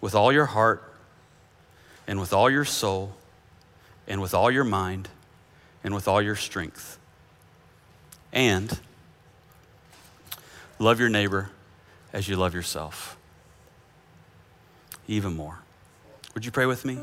with 0.00 0.14
all 0.14 0.32
your 0.32 0.46
heart 0.46 0.94
and 2.06 2.18
with 2.18 2.32
all 2.32 2.50
your 2.50 2.64
soul 2.64 3.14
and 4.06 4.22
with 4.22 4.32
all 4.32 4.50
your 4.50 4.64
mind 4.64 5.08
and 5.84 5.94
with 5.94 6.08
all 6.08 6.22
your 6.22 6.36
strength. 6.36 6.98
And 8.32 8.78
love 10.78 11.00
your 11.00 11.08
neighbor 11.08 11.50
as 12.12 12.28
you 12.28 12.36
love 12.36 12.54
yourself. 12.54 13.16
Even 15.08 15.34
more. 15.34 15.58
Would 16.34 16.44
you 16.44 16.50
pray 16.50 16.66
with 16.66 16.84
me? 16.84 16.98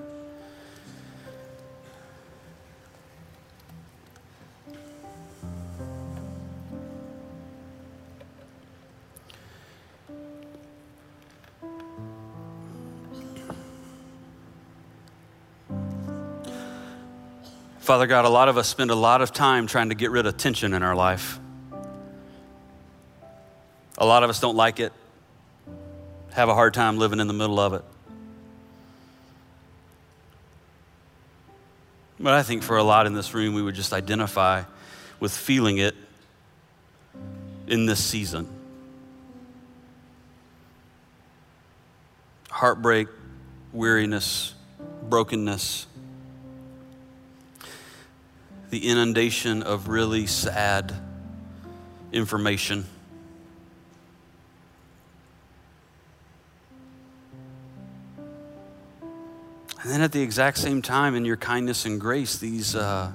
Father 17.87 18.05
God, 18.05 18.25
a 18.25 18.29
lot 18.29 18.49
of 18.49 18.57
us 18.57 18.67
spend 18.67 18.91
a 18.91 18.95
lot 18.95 19.21
of 19.21 19.31
time 19.31 19.65
trying 19.65 19.87
to 19.87 19.95
get 19.95 20.11
rid 20.11 20.25
of 20.25 20.35
tension 20.35 20.73
in 20.73 20.83
our 20.83 20.93
life. 20.93 21.39
A 23.97 24.05
lot 24.05 24.23
of 24.23 24.29
us 24.29 24.41
don't 24.41 24.57
like 24.57 24.81
it, 24.81 24.91
have 26.33 26.49
a 26.49 26.53
hard 26.53 26.73
time 26.73 26.97
living 26.97 27.21
in 27.21 27.27
the 27.27 27.33
middle 27.33 27.61
of 27.61 27.73
it. 27.75 27.85
But 32.19 32.33
I 32.33 32.43
think 32.43 32.61
for 32.61 32.75
a 32.75 32.83
lot 32.83 33.07
in 33.07 33.13
this 33.13 33.33
room, 33.33 33.53
we 33.53 33.61
would 33.61 33.75
just 33.75 33.93
identify 33.93 34.63
with 35.21 35.31
feeling 35.31 35.77
it 35.77 35.95
in 37.67 37.85
this 37.85 38.03
season. 38.03 38.49
Heartbreak, 42.49 43.07
weariness, 43.71 44.53
brokenness 45.03 45.87
the 48.69 48.87
inundation 48.87 49.63
of 49.63 49.87
really 49.87 50.27
sad 50.27 50.93
information. 52.11 52.85
And 59.81 59.91
then 59.91 60.01
at 60.01 60.11
the 60.11 60.21
exact 60.21 60.57
same 60.57 60.81
time, 60.81 61.15
in 61.15 61.23
your 61.23 61.37
kindness 61.37 61.85
and 61.85 62.01
grace, 62.01 62.37
these, 62.39 62.75
uh, 62.75 63.11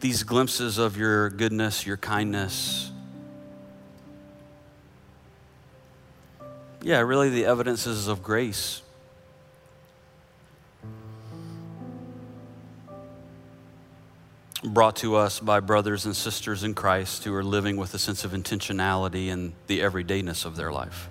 these 0.00 0.24
glimpses 0.24 0.76
of 0.76 0.98
your 0.98 1.30
goodness, 1.30 1.86
your 1.86 1.96
kindness, 1.96 2.90
yeah, 6.82 7.00
really 7.00 7.30
the 7.30 7.46
evidences 7.46 8.08
of 8.08 8.22
grace. 8.22 8.82
Brought 14.64 14.96
to 14.96 15.16
us 15.16 15.40
by 15.40 15.58
brothers 15.58 16.06
and 16.06 16.14
sisters 16.14 16.62
in 16.62 16.74
Christ 16.74 17.24
who 17.24 17.34
are 17.34 17.42
living 17.42 17.76
with 17.76 17.94
a 17.94 17.98
sense 17.98 18.24
of 18.24 18.30
intentionality 18.30 19.26
in 19.26 19.54
the 19.66 19.80
everydayness 19.80 20.44
of 20.44 20.54
their 20.54 20.70
life. 20.70 21.08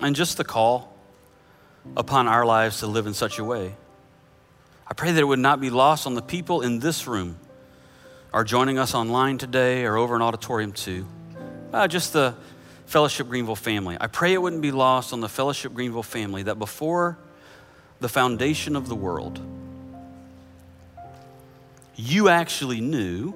And 0.00 0.14
just 0.14 0.36
the 0.36 0.44
call 0.44 0.96
upon 1.96 2.28
our 2.28 2.46
lives 2.46 2.78
to 2.80 2.86
live 2.86 3.08
in 3.08 3.14
such 3.14 3.40
a 3.40 3.44
way. 3.44 3.74
I 4.86 4.94
pray 4.94 5.10
that 5.10 5.20
it 5.20 5.24
would 5.24 5.40
not 5.40 5.60
be 5.60 5.70
lost 5.70 6.06
on 6.06 6.14
the 6.14 6.22
people 6.22 6.60
in 6.60 6.78
this 6.78 7.08
room 7.08 7.38
are 8.32 8.44
joining 8.44 8.78
us 8.78 8.94
online 8.94 9.38
today 9.38 9.84
or 9.84 9.96
over 9.96 10.14
in 10.14 10.22
Auditorium 10.22 10.70
2. 10.70 11.06
Uh, 11.72 11.88
just 11.88 12.12
the 12.12 12.34
Fellowship 12.86 13.28
Greenville 13.28 13.56
family. 13.56 13.96
I 14.00 14.06
pray 14.06 14.32
it 14.32 14.40
wouldn't 14.40 14.62
be 14.62 14.70
lost 14.70 15.12
on 15.12 15.20
the 15.20 15.28
Fellowship 15.28 15.74
Greenville 15.74 16.02
family 16.02 16.44
that 16.44 16.58
before 16.58 17.18
the 18.00 18.08
foundation 18.08 18.76
of 18.76 18.88
the 18.88 18.94
world, 18.94 19.40
you 21.96 22.28
actually 22.28 22.80
knew 22.80 23.34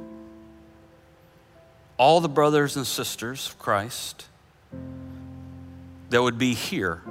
all 1.96 2.20
the 2.20 2.28
brothers 2.28 2.76
and 2.76 2.86
sisters 2.86 3.48
of 3.48 3.58
Christ 3.58 4.26
that 6.10 6.22
would 6.22 6.38
be 6.38 6.54
here 6.54 7.02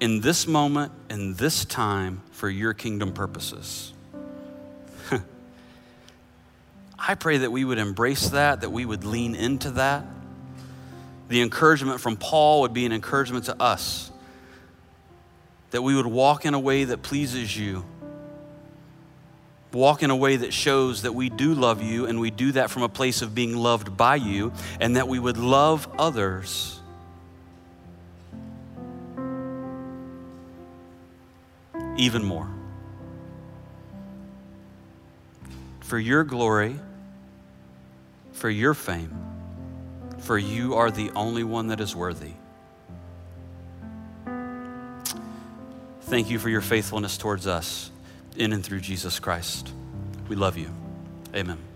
in 0.00 0.20
this 0.20 0.46
moment, 0.46 0.92
in 1.08 1.34
this 1.34 1.64
time, 1.64 2.20
for 2.32 2.50
your 2.50 2.74
kingdom 2.74 3.12
purposes. 3.12 3.92
I 6.98 7.14
pray 7.14 7.38
that 7.38 7.50
we 7.50 7.64
would 7.64 7.78
embrace 7.78 8.28
that, 8.28 8.60
that 8.60 8.70
we 8.70 8.84
would 8.84 9.04
lean 9.04 9.34
into 9.34 9.70
that. 9.72 10.04
The 11.28 11.40
encouragement 11.40 12.00
from 12.00 12.16
Paul 12.16 12.62
would 12.62 12.72
be 12.74 12.86
an 12.86 12.92
encouragement 12.92 13.46
to 13.46 13.60
us. 13.60 14.10
That 15.70 15.82
we 15.82 15.94
would 15.94 16.06
walk 16.06 16.44
in 16.44 16.54
a 16.54 16.60
way 16.60 16.84
that 16.84 17.02
pleases 17.02 17.56
you. 17.56 17.84
Walk 19.72 20.02
in 20.02 20.10
a 20.10 20.16
way 20.16 20.36
that 20.36 20.52
shows 20.52 21.02
that 21.02 21.12
we 21.12 21.28
do 21.28 21.54
love 21.54 21.82
you 21.82 22.06
and 22.06 22.20
we 22.20 22.30
do 22.30 22.52
that 22.52 22.70
from 22.70 22.82
a 22.82 22.88
place 22.88 23.22
of 23.22 23.34
being 23.34 23.56
loved 23.56 23.96
by 23.96 24.16
you, 24.16 24.52
and 24.78 24.96
that 24.96 25.08
we 25.08 25.18
would 25.18 25.36
love 25.36 25.88
others. 25.98 26.80
Even 31.96 32.22
more. 32.22 32.48
For 35.80 35.98
your 35.98 36.22
glory 36.24 36.78
for 38.34 38.50
your 38.50 38.74
fame, 38.74 39.23
for 40.24 40.38
you 40.38 40.74
are 40.74 40.90
the 40.90 41.10
only 41.14 41.44
one 41.44 41.68
that 41.68 41.80
is 41.80 41.94
worthy. 41.94 42.32
Thank 46.02 46.30
you 46.30 46.38
for 46.38 46.48
your 46.48 46.60
faithfulness 46.62 47.18
towards 47.18 47.46
us 47.46 47.90
in 48.36 48.52
and 48.52 48.64
through 48.64 48.80
Jesus 48.80 49.18
Christ. 49.18 49.70
We 50.28 50.36
love 50.36 50.56
you. 50.56 50.70
Amen. 51.34 51.73